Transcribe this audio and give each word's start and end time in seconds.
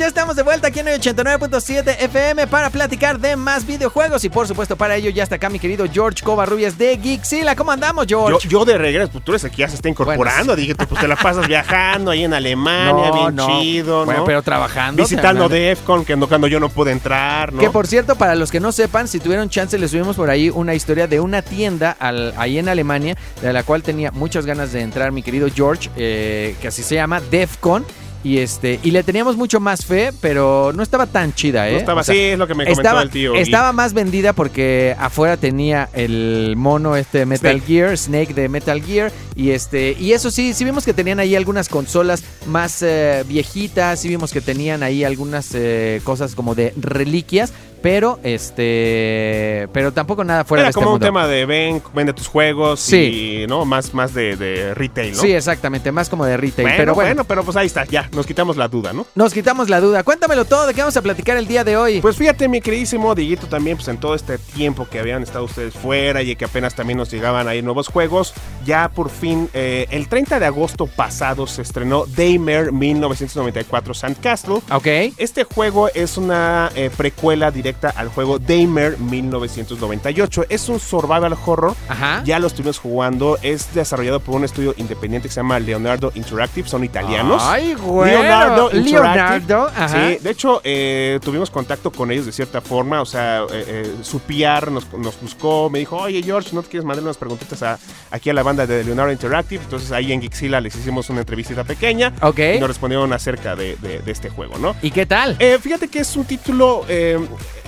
Ya 0.00 0.06
estamos 0.06 0.34
de 0.34 0.42
vuelta 0.42 0.68
aquí 0.68 0.80
en 0.80 0.88
el 0.88 0.98
89.7 1.00 1.96
FM 2.00 2.46
para 2.46 2.70
platicar 2.70 3.20
de 3.20 3.36
más 3.36 3.66
videojuegos 3.66 4.24
y 4.24 4.30
por 4.30 4.48
supuesto 4.48 4.74
para 4.74 4.96
ello 4.96 5.10
ya 5.10 5.22
está 5.22 5.34
acá 5.34 5.50
mi 5.50 5.58
querido 5.58 5.84
George 5.92 6.24
Covarrubias 6.24 6.78
de 6.78 6.96
Geekzilla. 6.96 7.54
¿Cómo 7.54 7.70
andamos, 7.70 8.06
George? 8.08 8.48
yo 8.48 8.64
de 8.64 8.78
regreso, 8.78 9.10
pues 9.12 9.22
tú 9.24 9.32
eres 9.32 9.44
aquí, 9.44 9.58
ya 9.58 9.68
se 9.68 9.74
está 9.74 9.90
incorporando. 9.90 10.56
Dije, 10.56 10.74
tú, 10.74 10.86
pues 10.86 11.02
te 11.02 11.06
la 11.06 11.16
pasas 11.16 11.46
viajando 11.48 12.10
ahí 12.12 12.24
en 12.24 12.32
Alemania, 12.32 13.10
bien 13.12 13.36
chido, 13.46 14.00
¿no? 14.00 14.04
Bueno, 14.06 14.24
pero 14.24 14.40
trabajando. 14.42 15.02
Visitando. 15.02 15.50
DEFCON, 15.50 16.06
que 16.06 16.16
no- 16.16 16.26
cuando 16.28 16.46
yo 16.46 16.60
no 16.60 16.70
pude 16.70 16.92
entrar, 16.92 17.52
¿no? 17.52 17.60
Que 17.60 17.68
por 17.68 17.86
cierto, 17.86 18.16
para 18.16 18.34
los 18.34 18.50
que 18.50 18.58
no 18.58 18.72
sepan, 18.72 19.06
si 19.06 19.20
tuvieron 19.20 19.50
chance, 19.50 19.78
les 19.78 19.90
subimos 19.90 20.16
por 20.16 20.30
ahí 20.30 20.48
una 20.48 20.74
historia 20.74 21.06
de 21.08 21.20
una 21.20 21.42
tienda 21.42 21.94
al- 22.00 22.32
ahí 22.38 22.58
en 22.58 22.70
Alemania, 22.70 23.16
de 23.42 23.52
la 23.52 23.64
cual 23.64 23.82
tenía 23.82 24.10
muchas 24.12 24.46
ganas 24.46 24.72
de 24.72 24.80
entrar 24.80 25.12
mi 25.12 25.22
querido 25.22 25.46
George, 25.54 25.90
eh, 25.96 26.56
que 26.62 26.68
así 26.68 26.82
se 26.82 26.94
llama, 26.94 27.20
DEFCON. 27.30 27.84
Y 28.22 28.38
este, 28.38 28.78
y 28.82 28.90
le 28.90 29.02
teníamos 29.02 29.36
mucho 29.36 29.60
más 29.60 29.86
fe, 29.86 30.12
pero 30.20 30.72
no 30.74 30.82
estaba 30.82 31.06
tan 31.06 31.32
chida, 31.32 31.68
¿eh? 31.70 31.72
No 31.72 31.78
estaba 31.78 32.00
O 32.02 32.04
sea, 32.04 32.12
así, 32.12 32.20
es 32.22 32.38
lo 32.38 32.46
que 32.46 32.54
me 32.54 32.64
comentó 32.64 32.80
estaba, 32.82 33.02
el 33.02 33.08
tío. 33.10 33.34
estaba 33.34 33.72
más 33.72 33.94
vendida 33.94 34.34
porque 34.34 34.94
afuera 34.98 35.38
tenía 35.38 35.88
el 35.94 36.54
mono 36.56 36.96
este 36.96 37.18
de 37.20 37.26
Metal 37.26 37.56
Snake. 37.58 37.66
Gear, 37.66 37.96
Snake 37.96 38.34
de 38.34 38.48
Metal 38.50 38.82
Gear 38.82 39.10
y 39.34 39.52
este 39.52 39.96
y 39.98 40.12
eso 40.12 40.30
sí, 40.30 40.52
sí 40.52 40.64
vimos 40.66 40.84
que 40.84 40.92
tenían 40.92 41.18
ahí 41.18 41.34
algunas 41.34 41.70
consolas 41.70 42.22
más 42.46 42.82
eh, 42.82 43.24
viejitas, 43.26 43.98
sí 44.00 44.08
vimos 44.08 44.32
que 44.32 44.42
tenían 44.42 44.82
ahí 44.82 45.02
algunas 45.02 45.54
eh, 45.54 46.02
cosas 46.04 46.34
como 46.34 46.54
de 46.54 46.74
reliquias, 46.76 47.52
pero 47.80 48.18
este 48.22 49.68
pero 49.72 49.92
tampoco 49.92 50.24
nada 50.24 50.44
fuera 50.44 50.62
Era 50.62 50.66
de 50.68 50.70
este 50.70 50.80
como 50.80 50.94
un 50.94 51.00
tema 51.00 51.26
de 51.26 51.46
ven, 51.46 51.82
vende 51.94 52.12
tus 52.12 52.26
juegos 52.26 52.80
Sí. 52.80 53.42
y, 53.44 53.46
¿no? 53.46 53.64
Más, 53.64 53.94
más 53.94 54.12
de, 54.12 54.36
de 54.36 54.74
retail, 54.74 55.12
¿no? 55.14 55.22
Sí, 55.22 55.32
exactamente, 55.32 55.90
más 55.92 56.08
como 56.10 56.26
de 56.26 56.36
retail, 56.36 56.66
bueno, 56.66 56.76
pero 56.76 56.94
bueno, 56.94 57.08
bueno, 57.08 57.24
pero 57.24 57.44
pues 57.44 57.56
ahí 57.56 57.66
está, 57.66 57.84
ya, 57.86 58.09
nos 58.12 58.26
quitamos 58.26 58.56
la 58.56 58.68
duda, 58.68 58.92
¿no? 58.92 59.06
nos 59.14 59.32
quitamos 59.32 59.68
la 59.68 59.80
duda. 59.80 60.02
Cuéntamelo 60.02 60.44
todo, 60.44 60.66
¿de 60.66 60.74
qué 60.74 60.80
vamos 60.80 60.96
a 60.96 61.02
platicar 61.02 61.36
el 61.36 61.46
día 61.46 61.64
de 61.64 61.76
hoy? 61.76 62.00
Pues 62.00 62.16
fíjate, 62.16 62.48
mi 62.48 62.60
queridísimo 62.60 63.14
Diguito, 63.14 63.46
también, 63.46 63.76
pues 63.76 63.88
en 63.88 63.98
todo 63.98 64.14
este 64.14 64.38
tiempo 64.38 64.86
que 64.88 64.98
habían 64.98 65.22
estado 65.22 65.44
ustedes 65.44 65.74
fuera 65.74 66.22
y 66.22 66.36
que 66.36 66.44
apenas 66.44 66.74
también 66.74 66.98
nos 66.98 67.10
llegaban 67.10 67.48
ahí 67.48 67.62
nuevos 67.62 67.88
juegos, 67.88 68.34
ya 68.64 68.88
por 68.88 69.10
fin, 69.10 69.48
eh, 69.52 69.86
el 69.90 70.08
30 70.08 70.38
de 70.40 70.46
agosto 70.46 70.86
pasado 70.86 71.46
se 71.46 71.62
estrenó 71.62 72.06
Daymare 72.06 72.72
1994 72.72 73.94
Sandcastle. 73.94 74.60
ok. 74.70 74.86
Este 75.16 75.44
juego 75.44 75.88
es 75.88 76.16
una 76.16 76.70
eh, 76.74 76.90
precuela 76.96 77.50
directa 77.50 77.90
al 77.90 78.08
juego 78.08 78.38
Daymare 78.38 78.96
1998. 78.96 80.46
Es 80.48 80.68
un 80.68 80.80
survival 80.80 81.36
horror. 81.44 81.74
Ajá. 81.88 82.22
Ya 82.24 82.38
lo 82.38 82.46
estuvimos 82.46 82.78
jugando. 82.78 83.38
Es 83.42 83.74
desarrollado 83.74 84.20
por 84.20 84.36
un 84.36 84.44
estudio 84.44 84.74
independiente 84.76 85.28
que 85.28 85.34
se 85.34 85.40
llama 85.40 85.58
Leonardo 85.58 86.12
Interactive. 86.14 86.68
Son 86.68 86.84
italianos. 86.84 87.42
Ay, 87.44 87.74
güey. 87.74 87.99
Leonardo. 88.06 88.70
Leonardo, 88.72 89.66
ajá. 89.74 89.88
Sí, 89.88 90.18
de 90.20 90.30
hecho, 90.30 90.60
eh, 90.64 91.18
tuvimos 91.22 91.50
contacto 91.50 91.90
con 91.90 92.10
ellos 92.10 92.26
de 92.26 92.32
cierta 92.32 92.60
forma. 92.60 93.00
O 93.00 93.06
sea, 93.06 93.42
eh, 93.52 93.64
eh, 93.66 93.94
su 94.02 94.20
PR 94.20 94.70
nos, 94.70 94.92
nos 94.94 95.20
buscó, 95.20 95.68
me 95.70 95.78
dijo, 95.80 95.96
oye, 95.96 96.22
George, 96.22 96.50
¿no 96.52 96.62
te 96.62 96.68
quieres 96.68 96.84
mandar 96.84 97.02
unas 97.04 97.16
preguntitas 97.16 97.62
a- 97.62 97.78
aquí 98.10 98.30
a 98.30 98.34
la 98.34 98.42
banda 98.42 98.66
de 98.66 98.84
Leonardo 98.84 99.12
Interactive? 99.12 99.62
Entonces 99.62 99.90
ahí 99.92 100.12
en 100.12 100.20
Geekzilla 100.20 100.60
les 100.60 100.74
hicimos 100.74 101.08
una 101.10 101.20
entrevista 101.20 101.64
pequeña. 101.64 102.12
Ok. 102.22 102.38
Y 102.56 102.58
nos 102.60 102.68
respondieron 102.68 103.12
acerca 103.12 103.56
de, 103.56 103.76
de- 103.76 104.00
de 104.00 104.12
este 104.12 104.30
juego, 104.30 104.58
¿no? 104.58 104.74
¿Y 104.82 104.90
qué 104.90 105.06
tal? 105.06 105.36
Eh, 105.38 105.58
fíjate 105.60 105.88
que 105.88 106.00
es 106.00 106.16
un 106.16 106.24
título, 106.24 106.84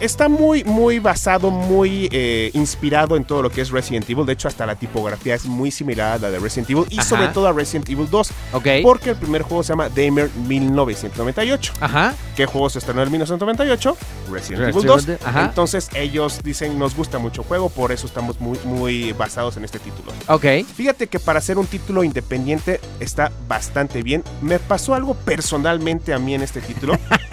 está 0.00 0.28
muy, 0.28 0.64
muy 0.64 0.98
basado, 0.98 1.50
muy 1.50 2.08
inspirado 2.54 3.16
en 3.16 3.24
todo 3.24 3.42
lo 3.42 3.50
que 3.50 3.60
es 3.60 3.70
Resident 3.70 4.08
Evil. 4.08 4.26
De 4.26 4.32
hecho, 4.34 4.48
hasta 4.48 4.66
la 4.66 4.74
tipografía 4.76 5.34
es 5.34 5.44
muy 5.46 5.70
similar 5.70 6.12
a 6.14 6.18
la 6.18 6.30
de 6.30 6.38
Resident 6.38 6.70
Evil 6.70 6.84
y 6.90 6.98
Ajá. 6.98 7.08
sobre 7.08 7.28
todo 7.28 7.46
a 7.48 7.52
Resident 7.52 7.88
Evil 7.88 8.08
2. 8.10 8.30
ok. 8.52 8.66
Porque 8.82 9.10
el 9.10 9.16
primer 9.16 9.42
juego 9.42 9.62
se 9.62 9.70
llama 9.70 9.88
Damer 10.22 10.30
1998. 10.48 11.72
Ajá. 11.80 12.14
¿Qué 12.36 12.46
juego 12.46 12.70
se 12.70 12.78
estrenó 12.78 13.02
en 13.02 13.10
1998? 13.10 13.96
Resident 14.30 14.62
Evil 14.62 14.74
Resident 14.74 14.86
2. 14.86 15.08
Evil, 15.08 15.18
ajá. 15.24 15.44
Entonces 15.44 15.88
ellos 15.94 16.40
dicen, 16.42 16.78
nos 16.78 16.94
gusta 16.94 17.18
mucho 17.18 17.42
el 17.42 17.48
juego, 17.48 17.68
por 17.70 17.92
eso 17.92 18.06
estamos 18.06 18.40
muy, 18.40 18.58
muy 18.64 19.12
basados 19.12 19.56
en 19.56 19.64
este 19.64 19.78
título. 19.78 20.12
Ok. 20.28 20.44
Fíjate 20.74 21.06
que 21.06 21.18
para 21.18 21.40
ser 21.40 21.58
un 21.58 21.66
título 21.66 22.04
independiente 22.04 22.80
está 23.00 23.32
bastante 23.48 24.02
bien. 24.02 24.22
Me 24.40 24.58
pasó 24.58 24.94
algo 24.94 25.14
personalmente 25.14 26.12
a 26.12 26.18
mí 26.18 26.34
en 26.34 26.42
este 26.42 26.60
título. 26.60 26.98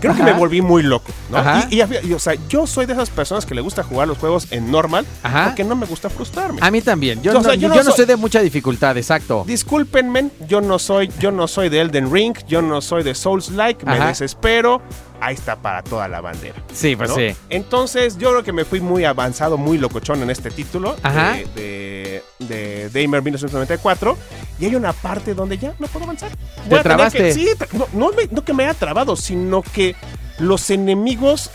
Creo 0.00 0.14
que 0.14 0.22
me 0.22 0.32
volví 0.32 0.60
muy 0.62 0.82
loco, 0.82 1.10
¿no? 1.30 1.38
Ajá. 1.38 1.66
Y, 1.70 1.80
y, 1.80 1.84
y, 2.08 2.12
o 2.12 2.18
sea, 2.18 2.34
yo 2.48 2.66
soy 2.66 2.86
de 2.86 2.92
esas 2.92 3.10
personas 3.10 3.46
que 3.46 3.54
le 3.54 3.60
gusta 3.60 3.82
jugar 3.82 4.06
los 4.08 4.18
juegos 4.18 4.46
en 4.50 4.70
normal 4.70 5.06
Ajá. 5.22 5.46
porque 5.46 5.64
no 5.64 5.74
me 5.76 5.86
gusta 5.86 6.10
frustrarme. 6.10 6.58
A 6.62 6.70
mí 6.70 6.80
también. 6.82 7.22
Yo, 7.22 7.30
O 7.38 7.42
sea, 7.42 7.52
no, 7.52 7.54
yo 7.54 7.68
yo 7.68 7.74
no 7.76 7.82
no 7.82 7.90
soy- 7.92 8.06
de 8.06 8.16
mucha 8.16 8.40
dificultad, 8.40 8.96
exacto. 8.96 9.44
Discúlpenme, 9.46 10.30
yo 10.48 10.60
no 10.60 10.78
soy, 10.78 11.10
yo 11.18 11.30
no 11.32 11.48
soy 11.48 11.68
de 11.68 11.80
Elden 11.80 12.12
Ring, 12.12 12.36
yo 12.46 12.62
no 12.62 12.80
soy 12.80 13.02
de 13.02 13.14
Souls 13.14 13.50
Like, 13.50 13.84
me 13.86 13.98
desespero. 13.98 14.80
Ahí 15.18 15.34
está 15.34 15.56
para 15.56 15.82
toda 15.82 16.08
la 16.08 16.20
bandera. 16.20 16.62
Sí, 16.74 16.94
pues 16.94 17.08
¿no? 17.08 17.16
sí. 17.16 17.34
Entonces, 17.48 18.18
yo 18.18 18.28
creo 18.30 18.42
que 18.44 18.52
me 18.52 18.66
fui 18.66 18.80
muy 18.80 19.04
avanzado, 19.06 19.56
muy 19.56 19.78
locochón 19.78 20.22
en 20.22 20.28
este 20.28 20.50
título 20.50 20.94
Ajá. 21.02 21.32
de, 21.54 22.22
de, 22.38 22.46
de 22.46 22.90
Damer 22.90 23.22
1994. 23.22 24.16
Y 24.58 24.64
hay 24.66 24.74
una 24.74 24.92
parte 24.92 25.34
donde 25.34 25.58
ya 25.58 25.74
no 25.78 25.86
puedo 25.86 26.04
avanzar. 26.04 26.30
¿Te 26.30 26.60
a 26.60 26.62
tener 26.64 26.82
trabaste? 26.82 27.18
que- 27.18 27.32
sí, 27.34 27.48
no, 27.72 27.86
no, 27.92 28.12
me- 28.12 28.28
no 28.30 28.44
que 28.44 28.52
me 28.54 28.64
haya 28.64 28.74
trabado, 28.74 29.16
sino 29.16 29.62
que 29.62 29.94
los 30.38 30.70
enemigos 30.70 31.50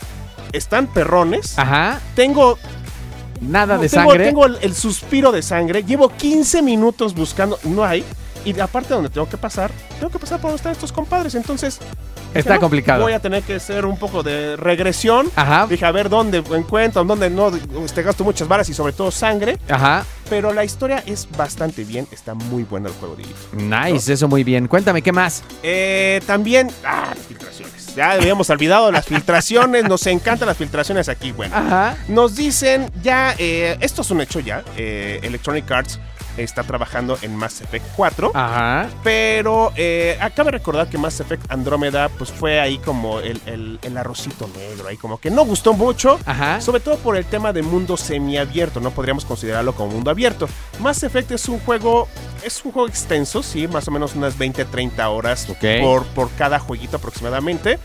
están 0.52 0.88
perrones. 0.88 1.58
Ajá. 1.58 2.00
Tengo, 2.16 2.58
Nada 3.42 3.78
de 3.78 3.90
tengo, 3.90 4.10
sangre. 4.12 4.26
tengo 4.26 4.46
el, 4.46 4.58
el 4.62 4.76
suspiro 4.76 5.32
de 5.32 5.42
sangre. 5.42 5.84
Llevo 5.84 6.10
15 6.10 6.62
minutos 6.62 7.16
buscando, 7.16 7.58
no 7.64 7.84
hay. 7.84 8.04
Y 8.46 8.60
aparte 8.60 8.94
donde 8.94 9.10
tengo 9.10 9.30
que 9.30 9.38
pasar, 9.38 9.72
tengo 10.00 10.12
que 10.12 10.20
pasar 10.20 10.40
por 10.40 10.50
donde 10.50 10.58
están 10.58 10.72
estos 10.74 10.92
compadres. 10.92 11.36
Entonces, 11.36 11.80
Está 12.34 12.56
no, 12.56 12.62
complicado. 12.62 13.02
Voy 13.04 13.14
a 13.14 13.20
tener 13.20 13.44
que 13.44 13.56
hacer 13.56 13.86
un 13.86 13.98
poco 13.98 14.24
de 14.24 14.56
regresión. 14.56 15.30
Ajá. 15.36 15.68
Dije, 15.68 15.86
a 15.86 15.92
ver 15.92 16.08
dónde 16.08 16.38
encuentro, 16.56 17.04
dónde 17.04 17.30
no 17.30 17.52
este, 17.84 18.04
gasto 18.04 18.24
muchas 18.24 18.48
balas 18.48 18.70
y 18.70 18.74
sobre 18.74 18.94
todo 18.94 19.12
sangre. 19.12 19.58
Ajá. 19.70 20.06
Pero 20.32 20.54
la 20.54 20.64
historia 20.64 21.04
es 21.06 21.28
bastante 21.36 21.84
bien, 21.84 22.08
está 22.10 22.34
muy 22.34 22.64
bueno 22.64 22.88
el 22.88 22.94
juego, 22.94 23.18
Dieguito. 23.18 23.38
Nice, 23.52 24.14
eso 24.14 24.30
muy 24.30 24.46
bien. 24.46 24.70
Cuéntame, 24.70 25.02
¿qué 25.02 25.12
más? 25.12 25.44
Eh, 25.62 26.22
también, 26.26 26.72
ah, 26.86 27.12
las 27.14 27.26
filtraciones. 27.28 27.96
Ya 27.98 28.12
habíamos 28.12 28.50
olvidado 28.50 28.90
las 28.94 29.06
filtraciones, 29.06 29.84
nos 29.84 30.08
encantan 30.08 30.48
las 30.48 30.56
filtraciones 30.56 31.10
aquí, 31.10 31.34
bueno. 31.34 31.54
Ajá. 31.54 31.98
Nos 32.08 32.38
dicen 32.38 32.90
ya, 33.04 33.36
eh, 33.38 33.76
esto 33.82 34.04
es 34.04 34.12
un 34.12 34.22
hecho 34.22 34.40
ya, 34.40 34.64
eh, 34.78 35.20
Electronic 35.22 35.70
Arts 35.70 36.00
está 36.38 36.64
trabajando 36.64 37.18
en 37.22 37.36
Mass 37.36 37.62
Effect 37.62 37.86
4. 37.96 38.32
Ajá. 38.34 38.90
Pero 39.04 39.72
eh, 39.76 40.18
acabe 40.22 40.52
recordar 40.52 40.88
que 40.88 40.98
Mass 40.98 41.20
Effect 41.20 41.52
Andrómeda 41.52 42.10
pues 42.10 42.32
fue 42.32 42.60
ahí 42.60 42.78
como 42.80 43.20
el, 43.20 43.42
el- 43.46 43.80
el 43.82 43.98
arrocito 43.98 44.50
negro, 44.56 44.88
ahí 44.88 44.98
como 44.98 45.18
que 45.20 45.30
no 45.32 45.46
gustó 45.46 45.74
mucho. 45.74 46.20
Ajá. 46.26 46.62
Sobre 46.62 46.80
todo 46.82 46.98
por 46.98 47.16
el 47.18 47.26
tema 47.26 47.52
de 47.54 47.62
mundo 47.62 47.98
semiabierto, 47.98 48.80
no 48.80 48.92
podríamos 48.92 49.26
considerarlo 49.26 49.74
como 49.74 49.92
mundo 49.92 50.12
abierto. 50.12 50.48
Mass 50.80 51.04
Effect 51.04 51.32
es 51.32 51.48
un 51.50 51.60
juego, 51.60 52.08
es 52.44 52.64
un 52.64 52.72
juego 52.72 52.88
extenso, 52.88 53.44
sí, 53.44 53.68
más 53.68 53.88
o 53.88 53.92
menos 53.92 54.16
unas 54.16 54.38
20-30 54.38 55.06
horas 55.10 55.48
Ok. 55.50 55.82
por, 55.82 56.06
por 56.08 56.30
cada 56.32 56.60
jueguito 56.60 56.98
aproximadamente. 56.98 57.80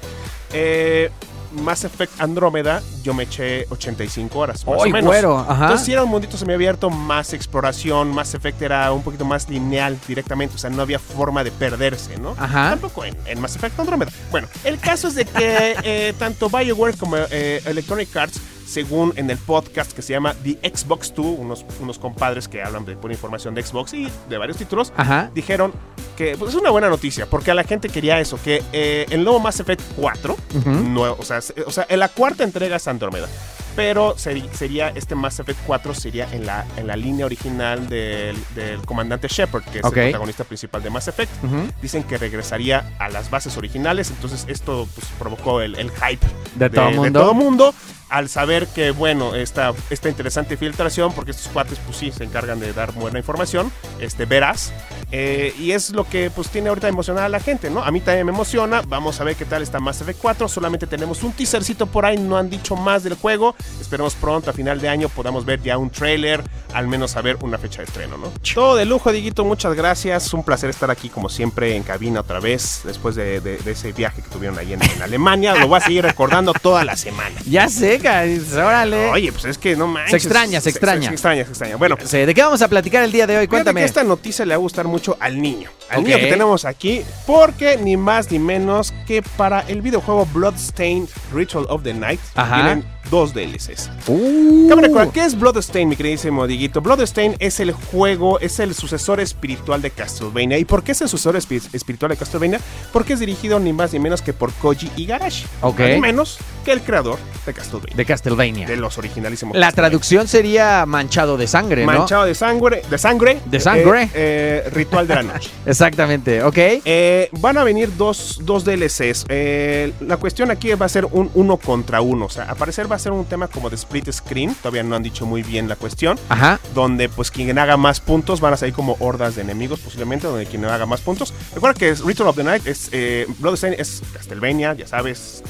Eh, 0.53 1.11
Mass 1.53 1.85
Effect 1.85 2.21
Andrómeda 2.21 2.83
yo 3.03 3.15
me 3.15 3.25
eché 3.25 3.67
85 3.71 4.39
horas, 4.39 4.67
más 4.67 4.83
¡Ay, 4.83 4.91
o 4.91 4.93
menos. 4.93 5.09
güero! 5.11 5.39
Ajá. 5.39 5.65
Entonces 5.65 5.87
sí 5.87 5.93
era 5.93 6.03
un 6.05 6.11
mundito 6.11 6.37
semiabierto, 6.37 6.91
más 6.91 7.33
exploración, 7.33 8.13
Mass 8.13 8.35
Effect 8.35 8.61
era 8.63 8.93
un 8.93 9.03
poquito 9.03 9.25
más 9.25 9.49
lineal 9.49 9.99
directamente, 10.07 10.57
o 10.57 10.59
sea, 10.59 10.71
no 10.71 10.83
había 10.83 10.99
forma 10.99 11.45
de 11.45 11.51
perderse, 11.53 12.19
¿no? 12.19 12.35
Ajá. 12.39 12.71
Tampoco 12.71 13.05
en, 13.05 13.17
en 13.27 13.41
Mass 13.41 13.57
Effect 13.57 13.79
Andromeda. 13.79 14.11
Bueno, 14.31 14.49
el 14.65 14.79
caso 14.79 15.09
es 15.09 15.15
de 15.15 15.25
que 15.25 15.77
eh, 15.85 16.15
tanto 16.19 16.49
BioWare 16.49 16.97
como 16.97 17.17
eh, 17.17 17.63
Electronic 17.65 18.15
Arts, 18.17 18.41
según 18.67 19.13
en 19.17 19.31
el 19.31 19.39
podcast 19.39 19.93
que 19.93 20.03
se 20.03 20.13
llama 20.13 20.35
The 20.43 20.59
Xbox 20.75 21.15
2, 21.15 21.25
unos, 21.39 21.65
unos 21.81 21.99
compadres 21.99 22.49
que 22.49 22.63
hablan 22.63 22.85
de 22.85 22.97
pura 22.97 23.15
información 23.15 23.55
de 23.55 23.63
Xbox 23.63 23.95
y 23.95 24.09
de 24.29 24.39
varios 24.39 24.57
títulos, 24.59 24.93
Ajá. 24.97 25.31
dijeron 25.35 25.73
que 26.17 26.37
pues, 26.37 26.51
es 26.55 26.61
una 26.61 26.71
buena 26.71 26.89
noticia, 26.89 27.27
porque 27.27 27.51
a 27.51 27.55
la 27.55 27.63
gente 27.65 27.89
quería 27.89 28.19
eso, 28.21 28.39
que 28.43 28.63
eh, 28.73 29.07
el 29.11 29.23
nuevo 29.23 29.39
Mass 29.39 29.61
Effect 29.61 29.83
4, 29.97 30.37
Ujú. 30.57 30.71
nuevo, 30.71 31.17
o 31.19 31.25
sea, 31.25 31.41
se- 31.41 31.61
o 31.63 31.71
sea, 31.71 31.87
en 31.89 32.01
la 32.01 32.09
cuarta 32.09 32.43
entrega 32.43 32.77
es 32.77 32.89
Andrómeda. 32.89 33.29
pero 33.77 34.17
sería 34.17 34.89
este 34.95 35.15
Mass 35.15 35.39
Effect 35.39 35.59
4 35.67 35.93
sería 35.95 36.27
en 36.33 36.47
la, 36.47 36.65
en 36.79 36.87
la 36.87 36.97
línea 36.97 37.27
original 37.27 37.87
del, 37.91 38.35
del 38.55 38.81
comandante 38.87 39.29
Shepard, 39.29 39.65
que 39.65 39.81
es 39.81 39.85
Ok. 39.85 39.95
el 39.99 40.03
protagonista 40.05 40.45
principal 40.45 40.83
de 40.83 40.89
Mass 40.89 41.09
Effect. 41.09 41.31
Ujú. 41.45 41.57
Dicen 41.83 42.03
que 42.05 42.17
regresaría 42.17 42.91
a 42.99 43.11
las 43.11 43.29
bases 43.29 43.55
originales, 43.59 44.09
entonces 44.11 44.47
esto 44.49 44.89
pues, 44.95 45.07
provocó 45.19 45.61
el, 45.61 45.75
el 45.75 45.91
hype 45.91 46.27
De 46.55 46.71
todo 46.71 46.91
mundo. 46.91 47.21
todo 47.21 47.35
mundo, 47.35 47.75
al 48.09 48.29
saber 48.29 48.67
que, 48.69 48.91
bueno, 48.93 49.35
esta, 49.35 49.73
esta 49.91 50.09
interesante 50.09 50.57
filtración, 50.57 51.13
porque 51.13 51.33
estos 51.33 51.49
cuates, 51.49 51.79
pues 51.85 51.97
sí, 51.97 52.13
se 52.13 52.25
encargan 52.25 52.61
de 52.61 52.73
dar 52.73 52.93
buena 52.93 53.19
información, 53.19 53.73
este, 54.01 54.27
verás, 54.27 54.73
eh, 55.13 55.55
y 55.59 55.73
es 55.73 55.91
lo 55.91 56.05
que, 56.09 56.31
pues, 56.31 56.49
tiene 56.49 56.69
ahorita 56.69 56.89
emocionada 56.89 57.27
a 57.27 57.29
la 57.29 57.41
gente, 57.41 57.69
¿no? 57.71 57.83
A 57.83 57.91
mí 57.91 58.01
también 58.01 58.27
me 58.27 58.33
emociona, 58.33 58.83
vamos 58.87 59.21
a 59.21 59.25
ver 59.25 59.37
qué 59.37 59.45
tal 59.45 59.63
está 59.63 59.81
Mass 59.81 60.01
Effect 60.01 60.21
4, 60.21 60.49
solamente 60.49 60.87
tenemos 60.87 61.23
un 61.23 61.33
teasercito 61.33 61.87
por 61.87 62.05
ahí, 62.07 62.17
no 62.17 62.37
han 62.37 62.49
dicho 62.51 62.77
más 62.77 63.03
del 63.03 63.15
juego, 63.15 63.55
esperemos 63.81 64.15
pronto, 64.15 64.51
a 64.51 64.53
final 64.53 64.81
de 64.81 64.89
año, 64.89 65.09
podamos 65.09 65.45
ver 65.45 65.61
ya 65.63 65.77
un 65.79 65.91
trailer, 65.91 66.43
al 66.75 66.89
menos 66.89 67.13
saber 67.13 67.37
una 67.41 67.59
fecha 67.59 67.79
de 67.79 67.85
estreno, 67.85 68.17
¿no? 68.19 68.33
Todo 68.55 68.77
de 68.77 68.85
lujo, 68.85 69.11
Diguito, 69.13 69.45
muchas 69.45 69.75
gracias, 69.75 70.33
un 70.35 70.45
placer 70.45 70.71
estar 70.71 70.91
aquí, 70.91 71.09
como 71.09 71.29
siempre, 71.29 71.75
en 71.77 71.83
cabina 71.83 72.21
otra 72.21 72.41
vez, 72.41 72.83
después 72.85 73.15
de, 73.17 73.41
de- 73.41 73.59
de 73.59 73.71
ese 73.73 73.93
viaje 73.93 74.23
que 74.23 74.29
tuvieron 74.29 74.59
ahí 74.59 74.73
en, 74.73 74.83
en 74.83 75.03
Alemania, 75.03 75.55
lo 75.57 75.69
voy 75.69 75.79
a 75.79 75.83
seguir 75.83 76.05
recordando 76.05 76.53
toda 76.53 76.85
la 76.85 76.97
semana. 76.97 77.35
Ya 77.49 77.69
sé, 77.69 77.96
ca- 77.99 78.25
órale. 78.65 79.11
Oye, 79.11 79.33
pues 79.33 79.45
es 79.45 79.59
que 79.59 79.77
no 79.77 79.87
manches. 79.87 80.11
Se 80.11 80.17
extraña, 80.29 80.61
se 80.61 80.71
extraña. 80.71 81.09
Se, 81.09 81.13
extraña, 81.15 81.45
se 81.45 81.51
extraña. 81.51 81.77
Bueno, 81.77 81.97
¿De 81.97 82.35
qué 82.35 82.43
vamos 82.43 82.63
a 82.63 82.69
platicar 82.69 83.03
el 83.05 83.13
día 83.13 83.27
de 83.27 83.37
hoy? 83.39 83.47
Cuéntame. 83.49 83.81
que 83.81 83.87
esta 83.87 84.03
noticia 84.05 84.45
le 84.45 84.51
va 84.51 84.57
a 84.57 84.59
gustar 84.59 84.87
mucho 84.87 85.17
al 85.21 85.41
niño. 85.41 85.71
Al 85.91 86.03
niño 86.05 86.17
que 86.17 86.27
tenemos 86.27 86.65
aquí. 86.65 87.03
Porque 87.27 87.77
ni 87.77 87.97
más 87.97 88.31
ni 88.31 88.39
menos 88.39 88.93
que 89.07 89.23
para 89.23 89.61
el 89.69 89.83
videojuego 89.83 90.27
Bloodstained 90.33 91.09
Ritual 91.33 91.67
of 91.69 91.83
the 91.83 91.95
Night 91.95 92.21
Ajá. 92.35 92.57
vienen 92.57 92.85
dos 93.11 93.33
DLCs. 93.33 93.89
Uh. 94.09 94.69
Recordar, 94.75 95.11
¿qué 95.11 95.25
es 95.25 95.39
Bloodstained, 95.39 95.91
mi 95.91 95.97
queridísimo 95.97 96.47
Diguito? 96.47 96.81
Bloodstained 96.81 97.37
es 97.39 97.61
el 97.61 97.71
juego, 97.73 98.41
es 98.41 98.59
el 98.59 98.75
sucesor 98.75 99.21
espiritual 99.21 99.81
de 99.81 99.91
Castlevania. 99.93 100.59
¿Y 100.59 100.65
por 100.65 100.83
qué 100.83 100.91
es 100.93 101.01
el 101.03 101.09
sucesor 101.09 101.37
espi- 101.37 101.63
espiritual 101.73 102.11
de 102.11 102.17
Castlevania? 102.17 102.61
Porque 102.93 103.13
es 103.13 103.21
dirigido 103.21 103.61
ni 103.61 103.73
más 103.73 103.93
ni 103.93 104.01
menos 104.01 104.23
que 104.23 104.33
por 104.33 104.53
Koji 104.55 104.91
Igarashi. 104.97 105.47
Ok. 105.61 105.79
Ni 105.81 106.01
menos 106.01 106.39
que 106.65 106.73
el 106.73 106.81
creador 106.83 107.19
de 107.47 107.53
Castlevania. 107.55 107.86
De 107.95 108.05
Castlevania. 108.05 108.67
De 108.67 108.77
los 108.77 108.99
originalísimos. 108.99 109.57
La 109.57 109.73
traducción 109.73 110.29
sería 110.29 110.85
manchado 110.87 111.37
de 111.37 111.47
sangre, 111.47 111.85
¿no? 111.85 111.93
Manchado 111.93 112.25
de 112.25 112.35
sangre. 112.35 112.83
De 112.91 112.99
sangre. 112.99 113.41
De 113.47 113.61
sangre. 113.61 114.03
eh, 114.15 114.63
eh, 114.67 114.71
ritual 114.71 115.07
de 115.07 115.15
la 115.15 115.23
noche. 115.23 115.51
Exactamente, 115.67 116.43
ok. 116.43 116.57
Eh, 116.59 117.29
van 117.33 117.59
a 117.59 117.65
venir 117.65 117.97
dos, 117.97 118.41
dos 118.43 118.65
DLCs. 118.65 119.27
Eh, 119.29 119.93
la 120.01 120.17
cuestión 120.17 120.51
aquí 120.51 120.73
va 120.75 120.87
a 120.87 120.89
ser 120.89 121.05
un 121.07 121.31
uno 121.35 121.57
contra 121.57 122.01
uno. 122.01 122.27
O 122.27 122.31
sea, 122.31 122.45
a 122.45 122.55
parecer 122.55 122.91
va 122.91 122.97
a 122.97 122.99
ser 122.99 123.13
un 123.13 123.25
tema 123.25 123.49
como 123.49 123.71
de 123.71 123.77
split 123.77 124.11
screen. 124.13 124.55
Todavía 124.55 124.83
no 124.83 124.97
han 124.97 125.03
dicho 125.03 125.27
muy 125.27 125.43
bien 125.43 125.69
la 125.69 125.77
cuestión. 125.77 126.19
Ajá. 126.29 126.61
Donde 126.75 127.09
pues 127.09 127.31
quien 127.31 127.59
haga 127.59 127.77
más 127.77 128.01
puntos 128.01 128.41
van 128.41 128.53
a 128.55 128.57
salir 128.57 128.75
como 128.75 128.97
hordas 129.01 129.37
de 129.37 129.43
enemigos 129.43 129.81
posiblemente. 129.81 130.27
Donde 130.27 130.47
quien 130.47 130.65
haga 130.65 130.87
más 130.87 131.01
puntos. 131.01 131.33
Recuerda 131.55 131.79
que 131.79 131.89
es 131.91 132.01
Ritual 132.05 132.29
of 132.29 132.37
the 132.37 132.45
Night 132.45 132.67
es 132.67 132.91
Bloodstained 133.39 133.79
es 133.81 134.03
Castlevania, 134.13 134.75
ya 134.75 134.87
sabes. 134.87 135.43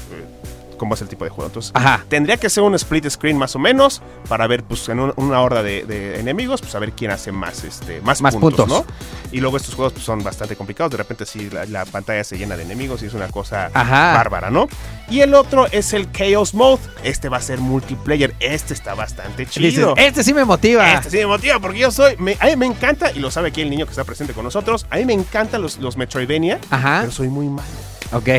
Cómo 0.77 0.93
es 0.95 1.01
el 1.01 1.07
tipo 1.07 1.23
de 1.25 1.29
juego. 1.31 1.47
Entonces, 1.47 1.71
Ajá. 1.75 2.05
tendría 2.09 2.37
que 2.37 2.49
ser 2.49 2.63
un 2.63 2.75
split 2.75 3.09
screen 3.09 3.37
más 3.37 3.55
o 3.55 3.59
menos 3.59 4.01
para 4.29 4.47
ver, 4.47 4.63
pues, 4.63 4.87
en 4.89 4.99
un- 4.99 5.13
una 5.17 5.41
horda 5.41 5.63
de, 5.63 5.83
de 5.85 6.19
enemigos, 6.19 6.61
pues, 6.61 6.73
a 6.75 6.79
ver 6.79 6.91
quién 6.93 7.11
hace 7.11 7.31
más, 7.31 7.63
este, 7.63 8.01
más, 8.01 8.21
Más 8.21 8.35
puntos, 8.35 8.65
puntos. 8.65 8.85
¿no? 8.87 8.93
Y 9.31 9.41
luego 9.41 9.57
estos 9.57 9.75
juegos 9.75 9.93
pues, 9.93 10.05
son 10.05 10.23
bastante 10.23 10.55
complicados. 10.55 10.91
De 10.91 10.97
repente, 10.97 11.25
sí, 11.25 11.49
la, 11.49 11.65
la 11.65 11.85
pantalla 11.85 12.23
se 12.23 12.37
llena 12.37 12.55
de 12.55 12.63
enemigos 12.63 13.03
y 13.03 13.07
es 13.07 13.13
una 13.13 13.27
cosa 13.27 13.69
Ajá. 13.73 14.13
bárbara, 14.13 14.49
¿no? 14.49 14.67
Y 15.09 15.21
el 15.21 15.33
otro 15.35 15.67
es 15.71 15.93
el 15.93 16.11
Chaos 16.11 16.53
Mode. 16.53 16.81
Este 17.03 17.29
va 17.29 17.37
a 17.37 17.41
ser 17.41 17.59
multiplayer. 17.59 18.33
Este 18.39 18.73
está 18.73 18.93
bastante 18.93 19.45
Dices, 19.45 19.73
chido. 19.73 19.93
este 19.97 20.23
sí 20.23 20.33
me 20.33 20.45
motiva. 20.45 20.93
Este 20.93 21.09
sí 21.09 21.17
me 21.17 21.27
motiva 21.27 21.59
porque 21.59 21.79
yo 21.79 21.91
soy. 21.91 22.15
Me, 22.17 22.37
a 22.39 22.45
mí 22.47 22.55
me 22.55 22.65
encanta, 22.65 23.11
y 23.11 23.19
lo 23.19 23.31
sabe 23.31 23.49
aquí 23.49 23.61
el 23.61 23.69
niño 23.69 23.85
que 23.85 23.91
está 23.91 24.03
presente 24.03 24.33
con 24.33 24.43
nosotros. 24.43 24.85
A 24.89 24.97
mí 24.97 25.05
me 25.05 25.13
encantan 25.13 25.61
los, 25.61 25.77
los 25.77 25.97
Metroidvania, 25.97 26.59
Ajá. 26.69 26.99
pero 27.01 27.11
soy 27.11 27.29
muy 27.29 27.47
malo. 27.47 27.67
Ok. 28.11 28.29